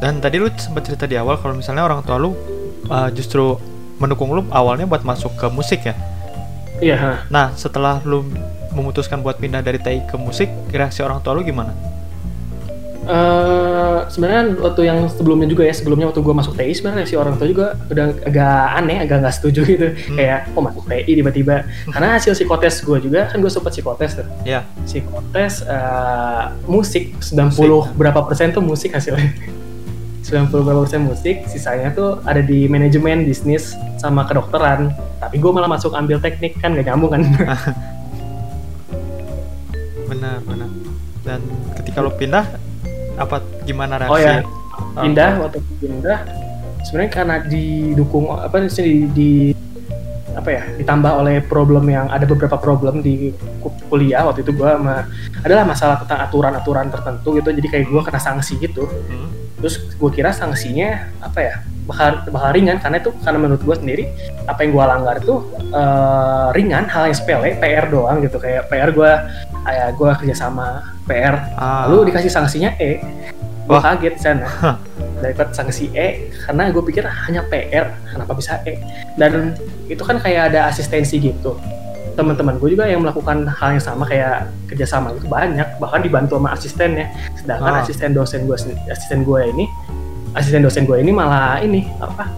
[0.00, 2.32] Dan tadi lu sempat cerita di awal kalau misalnya orang tua lu
[2.88, 3.60] uh, justru
[4.00, 5.98] mendukung lu awalnya buat masuk ke musik ya.
[6.82, 7.22] Iya.
[7.30, 8.26] Nah, setelah lu
[8.74, 11.70] memutuskan buat pindah dari TI ke musik, reaksi orang tua lu gimana?
[13.02, 17.34] Eh, sebenarnya waktu yang sebelumnya juga ya sebelumnya waktu gue masuk TI sebenarnya si orang
[17.34, 19.88] tua juga udah agak aneh agak nggak setuju gitu.
[19.90, 20.16] Hmm.
[20.22, 21.56] kayak kok masuk TI tiba-tiba.
[21.90, 24.26] Karena hasil psikotes gue juga kan gue sempat psikotes tuh.
[24.46, 29.34] Ya, psikotes eh, musik 90 berapa persen tuh musik hasilnya
[30.22, 35.66] 90 berapa persen musik sisanya tuh ada di manajemen bisnis sama kedokteran tapi gue malah
[35.68, 37.22] masuk ambil teknik kan gak nyambung kan
[40.08, 40.68] benar, benar.
[41.22, 41.40] Dan
[41.74, 42.44] ketika lu pindah,
[43.14, 44.12] apa gimana reaksi?
[44.12, 44.42] Oh ya,
[44.94, 45.42] pindah tua?
[45.46, 46.18] waktu pindah
[46.82, 49.56] sebenarnya karena didukung apa sih di, di-
[50.32, 53.30] apa ya ditambah oleh problem yang ada beberapa problem di
[53.60, 55.04] ku- kuliah waktu itu sama
[55.44, 59.28] adalah masalah tentang aturan-aturan tertentu gitu jadi kayak gua kena sanksi gitu Hmm.
[59.62, 61.54] Terus gue kira sanksinya apa ya?
[61.86, 64.04] Bakal bakal ringan karena itu karena menurut gue sendiri
[64.46, 65.34] apa yang gue langgar itu
[65.70, 68.42] eh, ringan hal yang sepele PR doang gitu.
[68.42, 69.10] Kayak PR gue
[69.62, 72.98] kayak gue kerja sama PR Ah, lalu dikasih sanksinya E.
[73.62, 74.50] Gue kaget sana
[75.22, 78.82] dapat sanksi E karena gue pikir hanya PR kenapa bisa E?
[79.14, 79.54] Dan
[79.86, 81.54] itu kan kayak ada asistensi gitu
[82.12, 86.52] teman-teman gue juga yang melakukan hal yang sama kayak kerjasama itu banyak bahkan dibantu sama
[86.52, 87.06] asistennya.
[87.36, 87.82] Sedangkan Ah.
[87.84, 88.56] asisten dosen gue
[88.88, 89.64] asisten gue ini
[90.36, 92.28] asisten dosen gue ini malah ini apa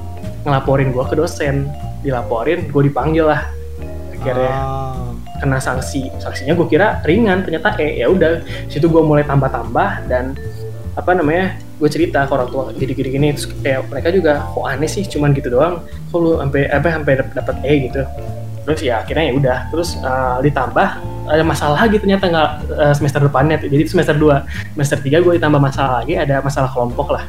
[0.46, 1.68] ngelaporin gue ke dosen.
[2.04, 3.48] Dilaporin gue dipanggil lah.
[4.14, 5.10] Akhirnya ah.
[5.42, 6.10] kena sanksi.
[6.22, 8.44] Sanksinya gue kira ringan ternyata eh ya udah.
[8.70, 10.38] Situ gue mulai tambah-tambah dan
[10.94, 13.28] apa namanya gue cerita ke orang tua gini-gini gini.
[13.34, 15.02] Terus kayak mereka juga kok aneh sih?
[15.02, 15.82] Cuman gitu doang.
[16.14, 18.04] Kok lu sampai apa sampai dapat E gitu
[18.64, 19.58] terus ya akhirnya ya udah.
[19.70, 20.88] Terus uh, ditambah
[21.24, 25.60] ada masalah lagi ternyata nggak uh, semester depannya jadi semester 2 semester 3 gue ditambah
[25.60, 27.24] masalah lagi ada masalah kelompok lah.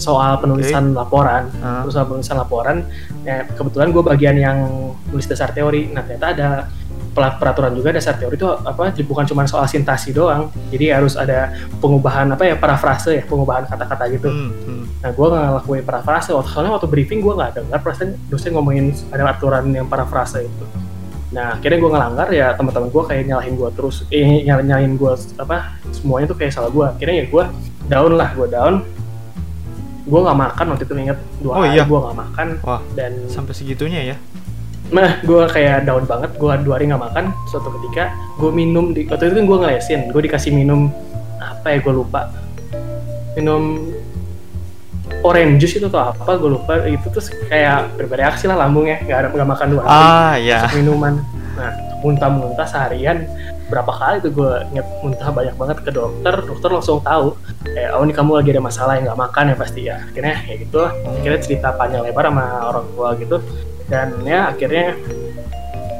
[0.00, 0.96] Soal penulisan okay.
[0.96, 1.84] laporan uh.
[1.90, 2.76] soal penulisan laporan
[3.22, 4.58] ya kebetulan gue bagian yang
[5.10, 5.90] tulis dasar teori.
[5.94, 6.50] Nah ternyata ada
[7.14, 10.52] peraturan juga dasar teori itu apa bukan cuma soal sintasi doang.
[10.70, 14.28] Jadi harus ada pengubahan apa ya parafrase ya pengubahan kata-kata gitu.
[14.30, 14.84] Hmm, hmm.
[15.00, 18.92] nah gue nggak ngelakuin parafrase waktu soalnya waktu briefing gue nggak dengar perasaan dosen ngomongin
[19.08, 20.64] ada aturan yang parafrase itu
[21.30, 25.12] nah akhirnya gue ngelanggar ya teman-teman gue kayak nyalahin gue terus eh nyalahin, nyalahin gue
[25.38, 27.44] apa semuanya tuh kayak salah gue akhirnya ya gue
[27.90, 28.74] down lah gue down.
[30.10, 31.84] Gue nggak makan waktu itu inget dua oh, hari iya?
[31.86, 34.16] gue nggak makan Wah, dan sampai segitunya ya
[34.90, 36.34] Nah, gue kayak down banget.
[36.34, 37.24] Gue dua hari nggak makan.
[37.46, 40.00] Suatu ketika, gue minum di waktu itu kan gue ngelesin.
[40.10, 40.90] Gue dikasih minum
[41.38, 41.78] apa ya?
[41.78, 42.30] Gue lupa.
[43.38, 43.94] Minum
[45.22, 46.34] orange juice itu atau apa?
[46.34, 46.82] Gue lupa.
[46.90, 48.98] Itu terus kayak bereaksi lah lambungnya.
[49.06, 49.94] Gak ada nggak makan dua hari.
[49.94, 50.60] Ah ya.
[50.74, 51.22] Minuman.
[51.54, 51.72] Nah,
[52.02, 53.30] muntah-muntah seharian.
[53.70, 56.34] Berapa kali tuh gue inget muntah banyak banget ke dokter.
[56.42, 57.38] Dokter langsung tahu.
[57.62, 60.02] Kayak, oh ini kamu lagi ada masalah yang nggak makan ya pasti ya.
[60.02, 60.82] Akhirnya ya gitu.
[60.90, 63.38] Akhirnya cerita panjang lebar sama orang tua gitu
[63.90, 64.94] dan ya akhirnya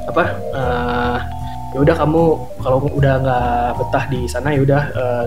[0.07, 0.25] apa
[0.55, 1.19] uh,
[1.75, 2.23] ya udah kamu
[2.63, 5.27] kalau udah nggak betah di sana ya udah uh,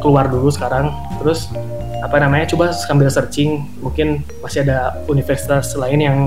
[0.00, 0.92] keluar dulu sekarang.
[1.22, 1.48] Terus
[2.02, 6.18] apa namanya coba sambil searching mungkin masih ada universitas lain yang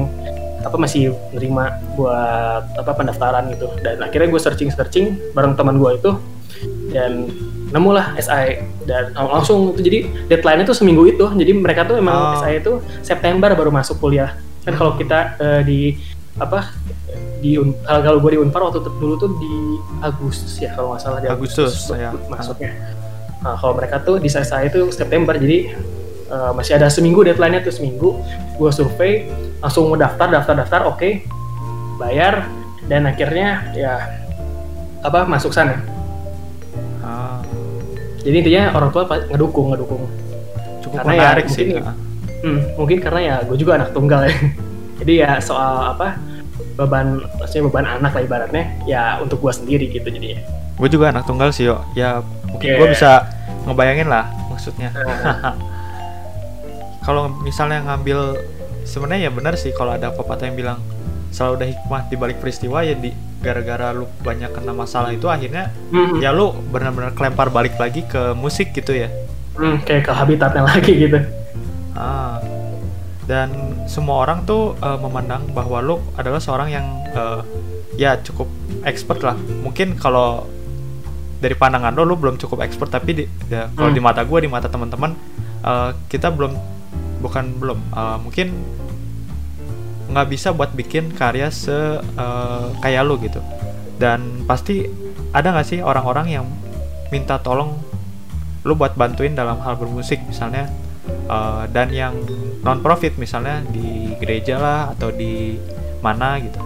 [0.66, 3.70] apa masih nerima buat apa pendaftaran gitu.
[3.84, 6.12] Dan akhirnya gue searching searching bareng teman gue itu
[6.96, 7.28] dan
[7.76, 10.00] nemu lah SI dan langsung itu jadi
[10.32, 11.26] deadline itu seminggu itu.
[11.28, 12.42] Jadi mereka tuh emang oh.
[12.42, 14.34] SI itu September baru masuk kuliah
[14.66, 15.96] kan kalau kita uh, di
[16.36, 16.74] apa
[17.40, 17.56] di
[17.88, 21.88] kalau gue di Unpar waktu dulu tuh di Agustus ya kalau nggak salah di Agustus,
[21.88, 22.12] Agustus ya.
[22.28, 22.72] masuknya.
[23.40, 25.78] Nah, kalau mereka tuh di saya itu September jadi
[26.28, 28.20] uh, masih ada seminggu deadline-nya tuh seminggu.
[28.60, 29.30] Gue survei
[29.64, 31.24] langsung daftar daftar daftar oke okay,
[32.02, 32.50] bayar
[32.90, 33.94] dan akhirnya ya
[35.06, 35.80] apa masuk sana.
[37.06, 37.40] Ah.
[38.26, 40.04] Jadi intinya orang tua ngedukung ngedukung.
[40.82, 41.66] Cukup karena ya menarik ya, sih.
[41.70, 42.05] Mungkin,
[42.46, 44.36] hmm, mungkin karena ya gue juga anak tunggal ya.
[45.02, 46.22] Jadi ya soal apa
[46.78, 50.40] beban maksudnya beban anak lah ibaratnya ya untuk gue sendiri gitu jadi
[50.76, 51.84] gue juga anak tunggal sih yo.
[51.98, 52.80] Ya mungkin yeah.
[52.80, 53.12] gue bisa
[53.68, 54.94] ngebayangin lah maksudnya.
[57.06, 58.40] Kalau misalnya ngambil
[58.86, 60.80] sebenarnya ya benar sih kalau ada pepatah yang bilang
[61.30, 63.14] selalu ada hikmah di balik peristiwa ya di
[63.46, 66.18] gara-gara lu banyak kena masalah itu akhirnya mm-hmm.
[66.18, 69.14] ya lu benar-benar kelempar balik lagi ke musik gitu ya.
[69.54, 71.45] Mm, kayak ke habitatnya lagi gitu
[71.96, 72.38] ah.
[73.26, 76.86] Dan semua orang tuh uh, memandang bahwa lo adalah seorang yang
[77.18, 77.42] uh,
[77.98, 78.46] ya cukup
[78.86, 79.34] expert lah.
[79.66, 80.46] Mungkin kalau
[81.42, 83.98] dari pandangan lo lo belum cukup expert tapi di, ya, kalau hmm.
[83.98, 85.18] di mata gue di mata teman-teman
[85.66, 86.54] uh, kita belum
[87.20, 88.54] bukan belum uh, mungkin
[90.06, 93.42] nggak bisa buat bikin karya se uh, kayak lo gitu.
[93.98, 94.86] Dan pasti
[95.34, 96.46] ada nggak sih orang-orang yang
[97.10, 97.74] minta tolong
[98.62, 100.70] lo buat bantuin dalam hal bermusik misalnya
[101.30, 102.16] uh, dan yang
[102.62, 105.58] non profit misalnya di gereja lah atau di
[106.02, 106.62] mana gitu.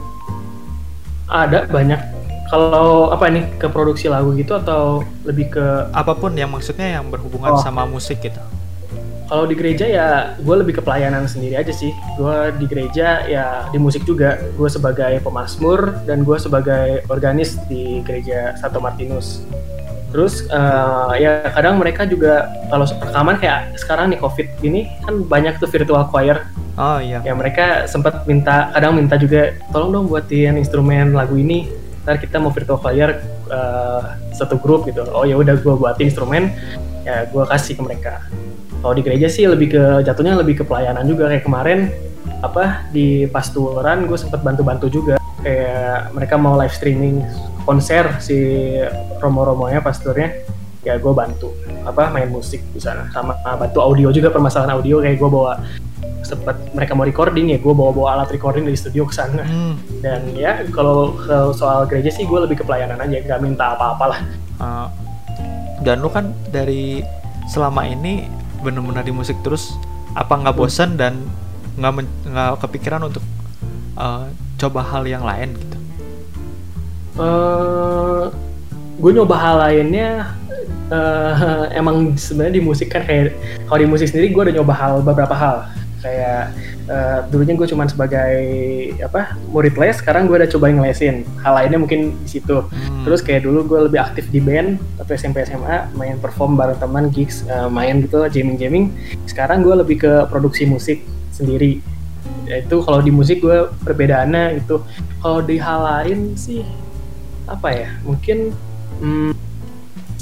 [1.30, 2.02] Ada banyak.
[2.50, 7.06] Kalau apa ini ke produksi lagu gitu atau lebih ke apa pun yang maksudnya yang
[7.14, 7.62] berhubungan oh.
[7.62, 8.42] sama musik gitu.
[9.30, 10.08] Kalau di gereja ya
[10.42, 11.94] gue lebih ke pelayanan sendiri aja sih.
[12.18, 14.42] Gue di gereja ya di musik juga.
[14.58, 19.46] Gue sebagai pemasmur dan gue sebagai organis di gereja Santo Martinus
[20.10, 25.62] Terus uh, ya kadang mereka juga kalau rekaman kayak sekarang nih covid gini kan banyak
[25.62, 26.50] tuh virtual choir.
[26.80, 27.22] Oh iya.
[27.22, 31.70] Ya mereka sempat minta kadang minta juga tolong dong buatin instrumen lagu ini.
[32.08, 33.22] Ntar kita mau virtual choir
[33.54, 35.06] uh, satu grup gitu.
[35.14, 36.50] Oh ya udah gue buatin instrumen
[37.06, 38.14] ya gue kasih ke mereka.
[38.80, 41.92] Kalau di gereja sih lebih ke jatuhnya lebih ke pelayanan juga kayak kemarin
[42.40, 47.20] apa di pasturan gue sempat bantu-bantu juga kayak mereka mau live streaming
[47.70, 48.38] konser si
[49.22, 50.42] Romo-Romonya pasturnya
[50.82, 51.54] ya gue bantu
[51.86, 53.06] apa main musik di sana.
[53.14, 55.62] Sama bantu audio juga permasalahan audio kayak gue bawa
[56.26, 59.42] sempat mereka mau recording ya gue bawa bawa alat recording dari studio ke sana.
[59.46, 59.78] Hmm.
[60.00, 61.18] dan ya kalau
[61.56, 64.20] soal gereja sih gue lebih ke pelayanan aja nggak minta apa-apa lah
[64.62, 64.88] uh,
[65.82, 67.02] dan lu kan dari
[67.50, 68.30] selama ini
[68.62, 69.74] benar-benar di musik terus
[70.14, 70.62] apa nggak hmm.
[70.62, 71.18] bosan dan
[71.80, 73.24] nggak nggak kepikiran untuk
[73.98, 74.30] uh,
[74.60, 75.79] coba hal yang lain gitu
[77.20, 78.24] uh, eh,
[79.00, 80.34] gue nyoba hal lainnya
[80.90, 83.36] uh, emang sebenarnya di musik kan kayak
[83.68, 85.58] kalau di musik sendiri gue udah nyoba hal beberapa hal.
[86.00, 86.56] Kayak
[86.88, 88.40] uh, dulunya gue cuma sebagai
[89.04, 91.28] apa murid les sekarang gue udah cobain ngelesin.
[91.44, 92.64] Hal lainnya mungkin di situ.
[92.64, 93.04] Hmm.
[93.08, 97.12] terus kayak dulu gue lebih aktif di band atau SMP SMA main perform bareng teman
[97.12, 98.86] gigs uh, main gitu jamming jamming
[99.28, 101.04] sekarang gue lebih ke produksi musik
[101.36, 101.84] sendiri.
[102.48, 104.80] Itu kalau di musik gue perbedaannya itu
[105.20, 106.64] kalau di hal lain sih
[107.56, 108.54] apa ya mungkin
[109.02, 109.32] hmm,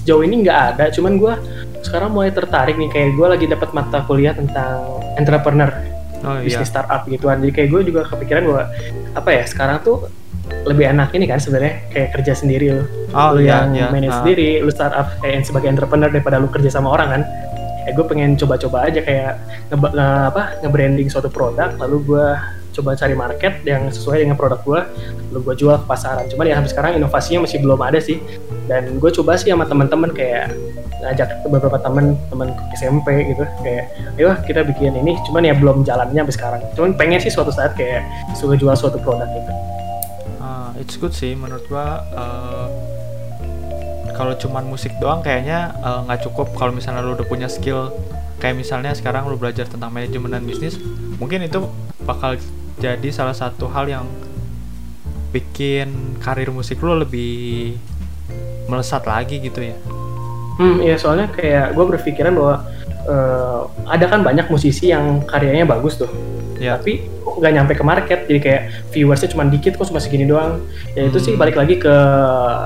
[0.03, 1.33] sejauh ini nggak ada cuman gue
[1.83, 5.69] sekarang mulai tertarik nih kayak gue lagi dapat mata kuliah tentang entrepreneur
[6.23, 6.71] oh, bisnis iya.
[6.71, 8.63] startup gituan jadi kayak gue juga kepikiran bahwa
[9.15, 10.07] apa ya sekarang tuh
[10.63, 13.87] lebih enak ini kan sebenarnya kayak kerja sendiri lo oh, iya, yang iya.
[13.91, 14.23] manage uh.
[14.23, 17.21] sendiri lu startup kayak sebagai entrepreneur daripada lu kerja sama orang kan
[17.87, 19.39] ya gue pengen coba-coba aja kayak
[19.71, 22.27] nge, nge apa nge-branding suatu produk lalu gue
[22.77, 24.81] coba cari market yang sesuai dengan produk gue
[25.33, 26.25] lalu gue jual ke pasaran.
[26.31, 28.17] Cuman ya sampai sekarang inovasinya masih belum ada sih.
[28.65, 30.55] Dan gue coba sih sama teman-teman kayak
[30.97, 33.43] ngajak beberapa teman teman SMP gitu.
[33.61, 33.85] Kayak
[34.17, 35.13] ayo kita bikin ini.
[35.29, 36.61] Cuman ya belum jalannya sampai sekarang.
[36.73, 38.01] Cuman pengen sih suatu saat kayak
[38.33, 39.51] suka jual suatu produk gitu.
[40.41, 42.67] Uh, it's good sih menurut gua uh,
[44.17, 47.93] kalau cuman musik doang kayaknya eh, nggak uh, cukup kalau misalnya lu udah punya skill.
[48.37, 50.77] Kayak misalnya sekarang lu belajar tentang manajemen dan bisnis
[51.17, 51.65] mungkin itu
[52.05, 52.37] bakal
[52.77, 54.05] jadi salah satu hal yang
[55.33, 57.75] bikin karir musik lu lebih
[58.69, 59.77] melesat lagi gitu ya
[60.57, 62.65] Hmm, ya soalnya kayak gue berpikiran bahwa
[63.05, 66.09] uh, ada kan banyak musisi yang karyanya bagus tuh,
[66.57, 66.81] yeah.
[66.81, 70.65] tapi nggak nyampe ke market, jadi kayak viewersnya cuma dikit, kok cuma segini doang.
[70.97, 71.25] Ya itu hmm.
[71.29, 71.95] sih balik lagi ke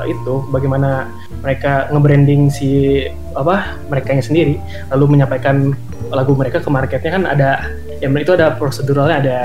[0.08, 1.12] itu, bagaimana
[1.44, 3.04] mereka nge-branding si
[3.36, 4.56] apa mereka sendiri,
[4.96, 5.76] lalu menyampaikan
[6.16, 9.40] lagu mereka ke marketnya kan ada, ya itu ada proseduralnya, ada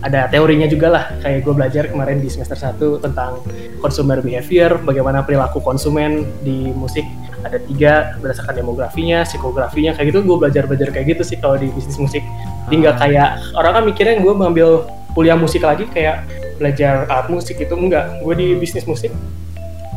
[0.00, 1.04] ada teorinya juga lah.
[1.20, 3.44] Kayak gue belajar kemarin di semester 1 tentang
[3.84, 7.04] consumer behavior bagaimana perilaku konsumen di musik.
[7.40, 10.20] Ada tiga berdasarkan demografinya, psikografinya kayak gitu.
[10.24, 12.24] Gue belajar belajar kayak gitu sih kalau di bisnis musik.
[12.68, 13.00] Jadi nggak ah.
[13.00, 14.68] kayak orang kan mikirnya gue mengambil
[15.12, 16.24] kuliah musik lagi kayak
[16.60, 18.20] belajar art musik itu enggak.
[18.24, 19.12] Gue di bisnis musik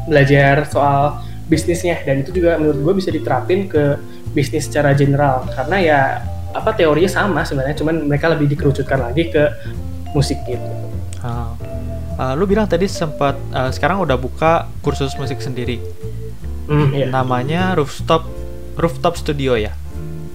[0.07, 1.99] belajar soal bisnisnya.
[2.03, 3.99] Dan itu juga menurut gue bisa diterapin ke
[4.35, 5.47] bisnis secara general.
[5.51, 5.99] Karena ya
[6.55, 7.75] apa teorinya sama sebenarnya.
[7.75, 9.43] Cuman mereka lebih dikerucutkan lagi ke
[10.13, 10.63] musik gitu.
[11.19, 11.53] Uh,
[12.17, 15.81] uh, lu bilang tadi sempat uh, sekarang udah buka kursus musik sendiri.
[16.69, 17.09] Mm, yeah.
[17.11, 18.23] Namanya Rooftop
[18.79, 19.75] Rooftop Studio ya.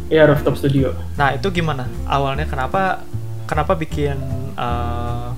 [0.08, 0.92] Iya yeah, Rooftop Studio.
[1.16, 1.88] Nah itu gimana?
[2.04, 3.02] Awalnya kenapa
[3.48, 4.18] kenapa bikin
[4.58, 5.32] uh,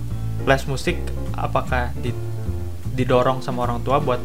[0.45, 0.99] les musik?
[1.37, 2.13] Apakah di,
[2.99, 4.21] didorong sama orang tua buat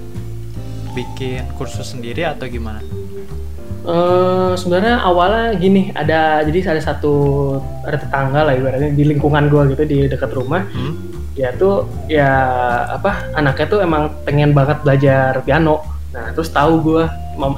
[0.97, 2.83] bikin kursus sendiri atau gimana?
[3.85, 7.13] Uh, sebenarnya awalnya gini ada jadi ada satu
[7.85, 10.65] ada tetangga lah ibaratnya di lingkungan gue gitu di dekat rumah.
[10.73, 11.15] Hmm?
[11.35, 12.31] ya tuh ya
[12.95, 15.83] apa anaknya tuh emang pengen banget belajar piano.
[16.15, 17.03] Nah, terus tahu gue,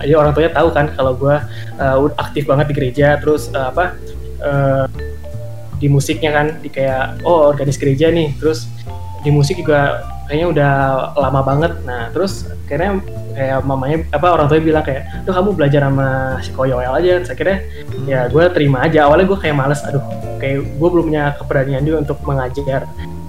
[0.01, 1.35] jadi orang tuanya tahu kan kalau gue
[1.77, 3.93] uh, aktif banget di gereja, terus uh, apa
[4.41, 4.89] uh,
[5.77, 8.65] di musiknya kan, di kayak oh organis gereja nih, terus
[9.21, 10.73] di musik juga kayaknya udah
[11.15, 11.73] lama banget.
[11.87, 13.01] Nah, terus akhirnya
[13.33, 16.09] kayak mamanya apa orang tuanya bilang kayak, tuh kamu belajar sama
[16.43, 17.11] si Koyoel aja.
[17.23, 17.57] Terus akhirnya
[18.05, 19.07] ya gue terima aja.
[19.07, 20.03] Awalnya gue kayak males, aduh,
[20.37, 22.83] kayak gue belum punya keberanian juga untuk mengajar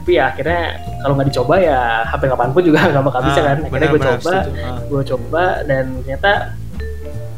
[0.09, 3.45] tapi ya akhirnya kalau nggak dicoba ya HP kapan pun juga nggak bakal bisa ah,
[3.45, 4.77] kan akhirnya gue coba ah.
[4.81, 6.33] gue coba dan ternyata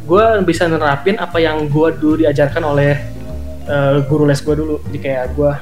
[0.06, 2.94] gue bisa nerapin apa yang gue dulu diajarkan oleh
[3.66, 5.52] uh, guru les gue dulu jadi kayak gue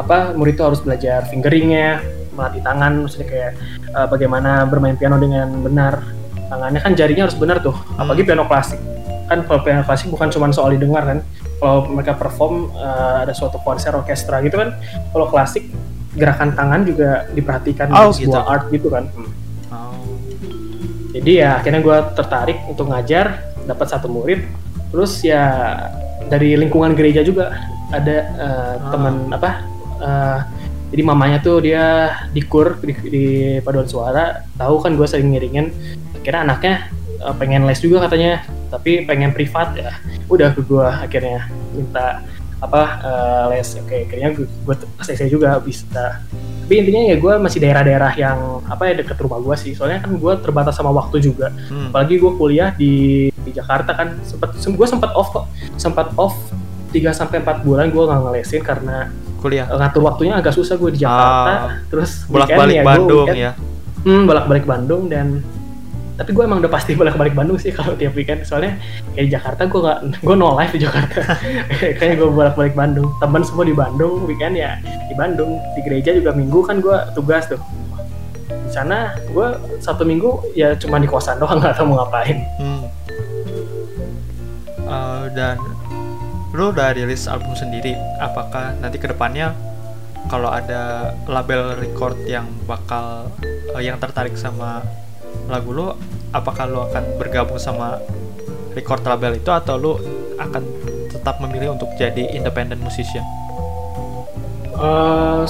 [0.00, 2.00] apa murid itu harus belajar fingeringnya
[2.32, 3.52] melatih tangan maksudnya kayak
[3.92, 6.02] uh, bagaimana bermain piano dengan benar
[6.48, 8.00] tangannya kan jarinya harus benar tuh hmm.
[8.00, 8.80] apalagi piano klasik
[9.28, 11.18] kan kalau piano klasik bukan cuma soal didengar kan
[11.62, 14.76] kalau mereka perform uh, ada suatu konser orkestra gitu kan
[15.14, 15.70] kalau klasik
[16.12, 18.52] gerakan tangan juga diperhatikan oh, di sebuah gitu.
[18.52, 19.04] art gitu kan.
[19.08, 19.30] Hmm.
[19.72, 20.04] Oh.
[21.12, 24.44] Jadi ya akhirnya gue tertarik untuk ngajar, dapat satu murid,
[24.92, 25.44] terus ya
[26.28, 27.52] dari lingkungan gereja juga
[27.92, 28.90] ada uh, oh.
[28.92, 29.50] teman apa?
[30.02, 30.38] Uh,
[30.92, 33.26] jadi mamanya tuh dia dikur di, di
[33.64, 35.72] paduan suara, tahu kan gue sering ngiringin,
[36.20, 36.74] akhirnya anaknya
[37.24, 39.96] uh, pengen les juga katanya, tapi pengen privat ya.
[40.28, 42.20] Udah ke gue akhirnya minta
[42.60, 43.64] apa uh, les.
[43.80, 46.20] Oke okay, kayaknya gue, saya juga bisa
[46.72, 49.76] tapi intinya ya gue masih daerah-daerah yang apa ya deket rumah gue sih.
[49.76, 51.52] Soalnya kan gue terbatas sama waktu juga.
[51.68, 51.92] Hmm.
[51.92, 54.16] apalagi gue kuliah di, di Jakarta kan.
[54.24, 55.44] Sempat gue sempat off kok.
[55.76, 56.32] Sempat off
[56.96, 59.66] 3 sampai empat bulan gue nggak ngelesin karena kuliah.
[59.66, 63.52] Ngatur waktunya agak susah gue di Jakarta ah, terus bolak-balik ya, Bandung ya.
[64.06, 65.42] Hmm, bolak-balik Bandung dan
[66.12, 68.78] tapi gue emang udah pasti bolak balik Bandung sih kalau tiap weekend soalnya
[69.18, 71.20] kayak di Jakarta gue nggak gue no life di Jakarta.
[71.98, 76.14] Kayaknya gue bolak balik Bandung teman semua di Bandung weekend ya di Bandung di gereja
[76.14, 77.58] juga minggu kan gue tugas tuh.
[78.46, 79.48] Di sana gue
[79.82, 82.38] satu minggu ya cuma di kosan doang nggak tahu mau ngapain.
[82.62, 82.82] Hmm.
[84.86, 85.58] uh, dan
[86.52, 89.56] lu udah rilis album sendiri apakah nanti ke depannya
[90.28, 93.26] kalau ada label record yang bakal
[93.72, 94.84] uh, yang tertarik sama
[95.48, 95.90] lagu lu
[96.30, 97.98] apakah lu akan bergabung sama
[98.76, 99.92] record label itu atau lu
[100.36, 100.62] akan
[101.12, 103.24] tetap memilih untuk jadi independent musician?
[104.76, 105.44] Uh,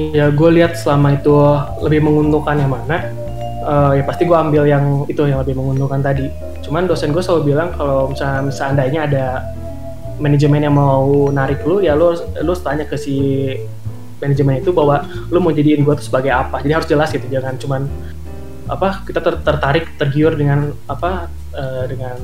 [0.00, 1.34] ya gue lihat selama itu
[1.84, 3.12] lebih menguntungkan yang mana
[3.62, 6.28] uh, ya pasti gue ambil yang itu yang lebih menguntungkan tadi.
[6.64, 9.26] Cuman dosen gue selalu bilang kalau misalnya seandainya ada
[10.18, 13.14] manajemen yang mau narik lu ya lu lu tanya ke si
[14.22, 16.62] manajemen itu bahwa lu mau jadiin gue tuh sebagai apa.
[16.62, 17.82] Jadi harus jelas gitu jangan cuman
[18.64, 22.16] apa kita ter tertarik tergiur dengan apa uh, dengan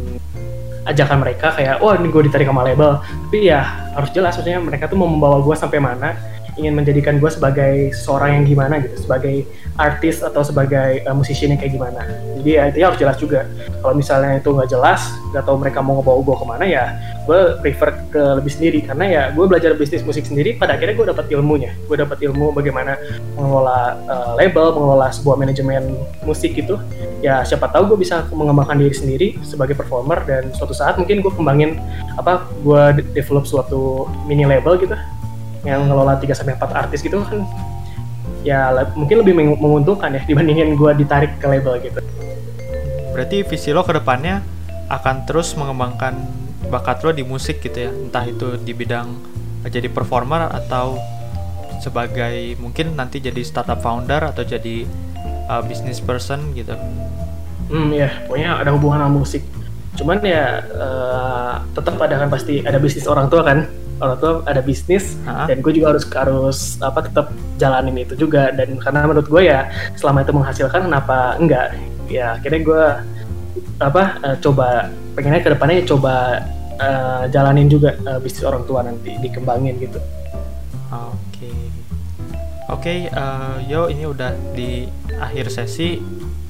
[0.89, 3.03] ajakan mereka kayak oh ini gue ditarik sama label.
[3.03, 3.61] Tapi ya
[3.93, 6.17] harus jelas maksudnya mereka tuh mau membawa gue sampai mana
[6.61, 9.49] ingin menjadikan gue sebagai seorang yang gimana gitu sebagai
[9.81, 12.05] artis atau sebagai uh, musisi yang kayak gimana.
[12.41, 13.49] Jadi ya itu harus jelas juga.
[13.81, 16.85] Kalau misalnya itu nggak jelas nggak tahu mereka mau ngebawa gue ke mana ya
[17.25, 18.79] gue prefer ke lebih sendiri.
[18.85, 21.73] Karena ya gue belajar bisnis musik sendiri pada akhirnya gue dapat ilmunya.
[21.89, 23.01] Gue dapat ilmu bagaimana
[23.35, 25.97] mengelola uh, label mengelola sebuah manajemen
[26.29, 26.77] musik gitu.
[27.25, 31.33] Ya siapa tahu gue bisa mengembangkan diri sendiri sebagai performer dan suatu saat mungkin gue
[31.33, 31.81] kembangin
[32.21, 34.97] apa gue develop suatu mini label gitu
[35.67, 37.45] yang ngelola 3 sampai 4 artis gitu kan
[38.41, 42.01] ya mungkin lebih menguntungkan ya dibandingin gue ditarik ke label gitu.
[43.13, 44.41] Berarti visi lo ke depannya
[44.89, 46.17] akan terus mengembangkan
[46.73, 49.13] bakat lo di musik gitu ya, entah itu di bidang
[49.69, 50.97] jadi performer atau
[51.85, 54.89] sebagai mungkin nanti jadi startup founder atau jadi
[55.53, 56.73] uh, business person gitu.
[57.69, 59.43] Hmm ya, pokoknya ada hubungan sama musik.
[60.01, 63.69] Cuman ya uh, tetap ada kan pasti ada bisnis orang tua kan
[64.01, 65.45] orang tua ada bisnis ha?
[65.47, 67.27] dan gue juga harus harus apa tetap
[67.61, 71.77] jalanin itu juga dan karena menurut gue ya selama itu menghasilkan kenapa enggak
[72.09, 72.85] ya akhirnya gue
[73.81, 76.15] apa uh, coba pengennya ke depannya coba
[76.81, 80.01] uh, jalanin juga uh, bisnis orang tua nanti dikembangin gitu
[80.91, 81.61] oke okay.
[82.69, 84.89] oke okay, uh, yo ini udah di
[85.21, 86.01] akhir sesi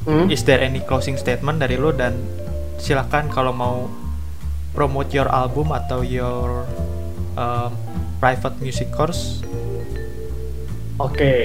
[0.07, 0.31] hmm?
[0.31, 2.15] is there any closing statement dari lo dan
[2.81, 3.77] silahkan kalau mau
[4.73, 6.65] promote your album atau your
[7.41, 7.73] um,
[8.21, 9.41] private music course?
[11.01, 11.41] Oke, okay.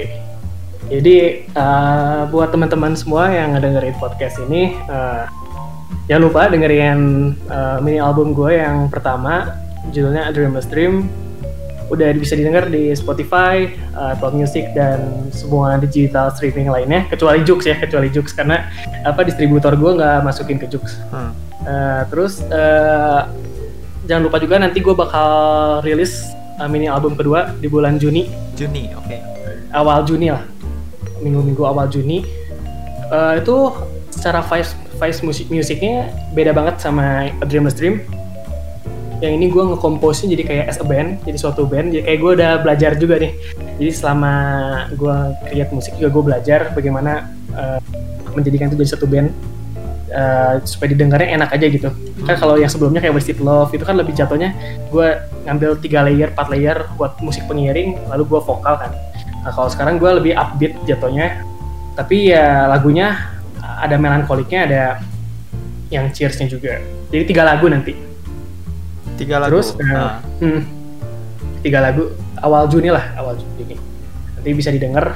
[0.91, 5.31] jadi uh, buat teman-teman semua yang ngedengerin podcast ini, uh,
[6.11, 9.55] jangan lupa dengerin uh, mini album gue yang pertama,
[9.95, 11.07] judulnya A Dreamless Dream.
[11.85, 17.63] Udah bisa didengar di Spotify, uh, Apple Music dan semua digital streaming lainnya, kecuali Jux
[17.63, 18.67] ya, kecuali Jux karena
[19.07, 20.99] apa distributor gue nggak masukin ke Jux.
[21.15, 21.31] Hmm.
[21.63, 23.29] Uh, terus uh,
[24.05, 25.29] jangan lupa juga nanti gue bakal
[25.81, 26.25] rilis
[26.61, 28.29] uh, mini album kedua di bulan Juni.
[28.55, 29.05] Juni, oke.
[29.09, 29.19] Okay.
[29.75, 30.45] Awal Juni lah,
[31.19, 32.23] minggu-minggu awal Juni.
[33.11, 33.55] Uh, itu
[34.09, 38.01] secara vibe vibe musik musiknya beda banget sama A Dreamless Dream.
[39.19, 41.91] Yang ini gue ngekomposnya jadi kayak as a band, jadi suatu band.
[41.91, 43.33] Jadi kayak gue udah belajar juga nih.
[43.79, 44.33] Jadi selama
[44.95, 45.15] gue
[45.49, 47.79] create musik juga gue belajar bagaimana uh,
[48.35, 49.31] menjadikan itu jadi satu band
[50.15, 51.89] uh, supaya didengarnya enak aja gitu.
[51.91, 52.25] Hmm.
[52.25, 54.55] kan kalau yang sebelumnya kayak Wasted Love itu kan lebih jatuhnya
[54.89, 55.07] gue
[55.45, 58.91] ngambil tiga layer, empat layer buat musik pengiring lalu gue vokal kan.
[59.43, 61.43] Nah kalau sekarang gue lebih upbeat jatuhnya
[61.93, 64.83] tapi ya lagunya ada melankoliknya ada
[65.93, 66.81] yang cheersnya juga.
[67.11, 67.93] Jadi tiga lagu nanti.
[69.15, 69.59] Tiga lagu?
[69.59, 70.17] Terus uh, nah.
[70.41, 70.61] hmm,
[71.61, 72.09] tiga lagu.
[72.35, 73.79] Awal Juni lah awal Juni.
[74.35, 75.15] Nanti bisa didengar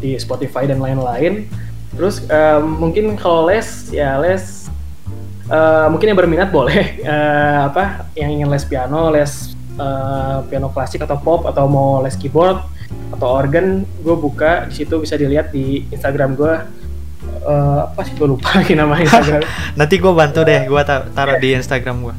[0.00, 1.48] di Spotify dan lain-lain
[1.94, 4.70] Terus um, mungkin kalau les ya les
[5.50, 11.02] uh, mungkin yang berminat boleh uh, apa yang ingin les piano, les uh, piano klasik
[11.02, 12.62] atau pop atau mau les keyboard
[13.10, 16.54] atau organ, gue buka di situ bisa dilihat di Instagram gue.
[17.40, 19.42] Uh, apa sih gue lupa lagi nama Instagram.
[19.78, 22.14] Nanti gue bantu deh, gue taruh di Instagram gue.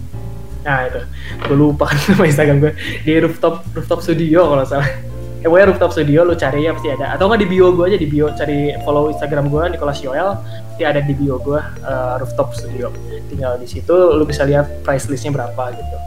[0.62, 1.02] Nah itu,
[1.50, 5.11] gue lupa kan nama Instagram gue di rooftop rooftop studio kalau salah
[5.42, 7.18] eh pokoknya rooftop studio lu cari ya pasti ada.
[7.18, 10.84] Atau nggak di bio gue aja di bio cari follow instagram gue Nicholas Yoel pasti
[10.86, 12.94] ada di bio gue uh, rooftop studio.
[13.26, 15.98] Tinggal di situ lu bisa lihat price listnya berapa gitu.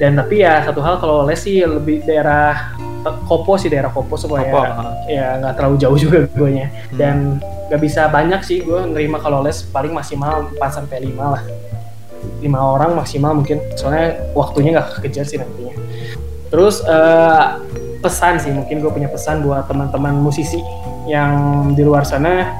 [0.00, 2.72] Dan tapi ya satu hal kalau les sih lebih daerah
[3.28, 6.96] Kopo sih daerah Kopo supaya Kopo, ya nggak terlalu jauh juga gue nya hmm.
[6.98, 7.16] dan
[7.68, 11.42] nggak bisa banyak sih gue nerima kalau les paling maksimal 4 sampai lima lah.
[12.40, 13.60] Lima orang maksimal mungkin.
[13.76, 15.76] Soalnya waktunya nggak kekejar sih nantinya.
[16.48, 17.60] Terus uh,
[17.98, 20.62] pesan sih mungkin gue punya pesan buat teman-teman musisi
[21.10, 22.54] yang di luar sana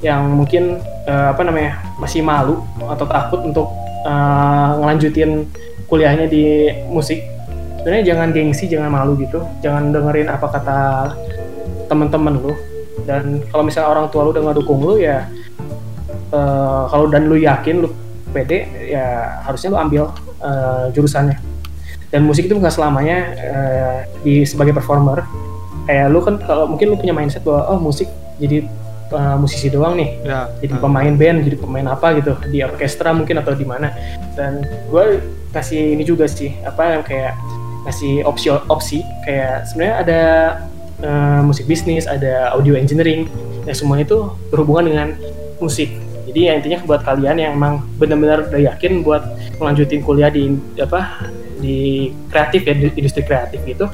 [0.00, 3.68] yang mungkin uh, apa namanya masih malu atau takut untuk
[4.08, 5.44] uh, ngelanjutin
[5.90, 7.20] kuliahnya di musik.
[7.80, 9.44] Sebenarnya jangan gengsi jangan malu gitu.
[9.60, 10.78] Jangan dengerin apa kata
[11.88, 12.52] teman-teman lu.
[13.04, 15.28] Dan kalau misalnya orang tua lu udah dukung lu ya
[16.32, 17.88] uh, kalau dan lu yakin lu
[18.30, 20.02] pede ya harusnya lu ambil
[20.40, 21.49] uh, jurusannya
[22.10, 25.22] dan musik itu nggak selamanya uh, di sebagai performer.
[25.86, 28.10] Kayak lu kan kalau mungkin lu punya mindset bahwa oh musik
[28.42, 28.66] jadi
[29.14, 30.18] uh, musisi doang nih.
[30.26, 33.94] Ya jadi uh, pemain band jadi pemain apa gitu di orkestra mungkin atau di mana.
[34.34, 35.22] Dan gue
[35.54, 37.34] kasih ini juga sih apa yang kayak
[37.86, 38.98] kasih opsi opsi.
[39.22, 40.22] Kayak sebenarnya ada
[41.06, 43.30] uh, musik bisnis ada audio engineering.
[43.66, 45.08] Ya semua itu berhubungan dengan
[45.62, 45.94] musik.
[46.30, 49.22] Jadi ya intinya buat kalian yang emang benar-benar udah yakin buat
[49.58, 51.26] melanjutin kuliah di apa
[51.60, 53.86] di kreatif ya di industri kreatif gitu.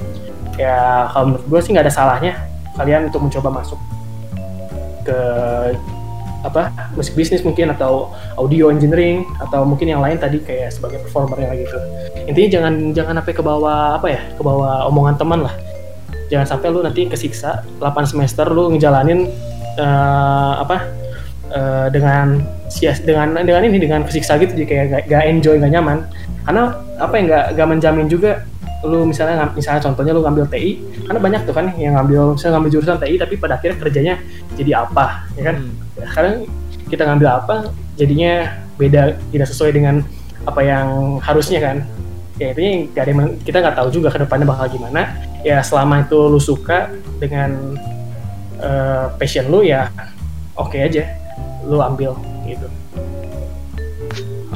[0.57, 2.33] Ya kalau menurut gue sih nggak ada salahnya
[2.79, 3.81] kalian untuk mencoba masuk
[5.05, 5.19] ke
[6.47, 11.43] apa musik bisnis mungkin atau audio engineering atau mungkin yang lain tadi kayak sebagai performer
[11.43, 11.79] yang gitu.
[12.31, 15.55] Intinya jangan jangan sampai ke bawah apa ya ke bawah omongan teman lah.
[16.31, 19.31] Jangan sampai lu nanti kesiksa 8 semester lu ngejalanin
[19.79, 21.06] uh, apa
[21.57, 25.73] uh, dengan sia dengan dengan ini dengan kesiksa gitu jadi kayak gak, gak enjoy gak
[25.73, 26.05] nyaman.
[26.45, 28.45] Karena apa yang gak, gak menjamin juga
[28.85, 30.79] lu misalnya misalnya contohnya lu ngambil TI
[31.09, 34.15] karena banyak tuh kan yang ngambil misalnya ngambil jurusan TI tapi pada akhirnya kerjanya
[34.55, 35.57] jadi apa ya kan?
[35.65, 36.07] Hmm.
[36.13, 36.35] sekarang
[36.87, 37.55] kita ngambil apa
[37.97, 40.05] jadinya beda tidak sesuai dengan
[40.45, 41.77] apa yang harusnya kan.
[42.37, 45.17] Ya intinya gak ada yang, kita nggak tahu juga ke depannya bakal gimana.
[45.41, 47.81] Ya selama itu lu suka dengan
[48.61, 49.89] uh, passion lu ya
[50.53, 51.26] oke okay aja
[51.67, 52.15] lu ambil
[52.47, 52.71] gitu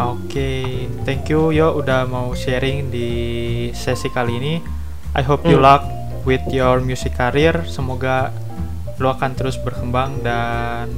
[0.01, 0.65] Oke, okay.
[1.05, 3.11] thank you yo udah mau sharing di
[3.77, 4.55] sesi kali ini.
[5.13, 5.67] I hope you hmm.
[5.69, 5.85] luck
[6.25, 7.69] with your music career.
[7.69, 8.33] Semoga
[8.97, 10.89] lo akan terus berkembang dan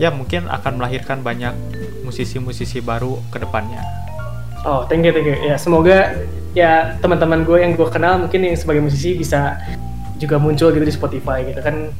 [0.00, 1.52] ya mungkin akan melahirkan banyak
[2.00, 3.84] musisi-musisi baru ke depannya.
[4.64, 5.36] Oh, thank you, thank you.
[5.36, 6.16] Ya, semoga
[6.56, 9.60] ya teman-teman gue yang gue kenal mungkin yang sebagai musisi bisa
[10.16, 11.92] juga muncul gitu di Spotify gitu kan.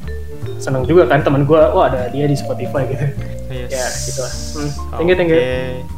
[0.57, 3.07] Senang juga kan teman gue, wah ada dia di Spotify gitu.
[3.53, 3.71] Yes.
[3.71, 4.23] Ya, gitu.
[4.59, 4.71] Hmm.
[4.99, 5.96] Thank you, thank you.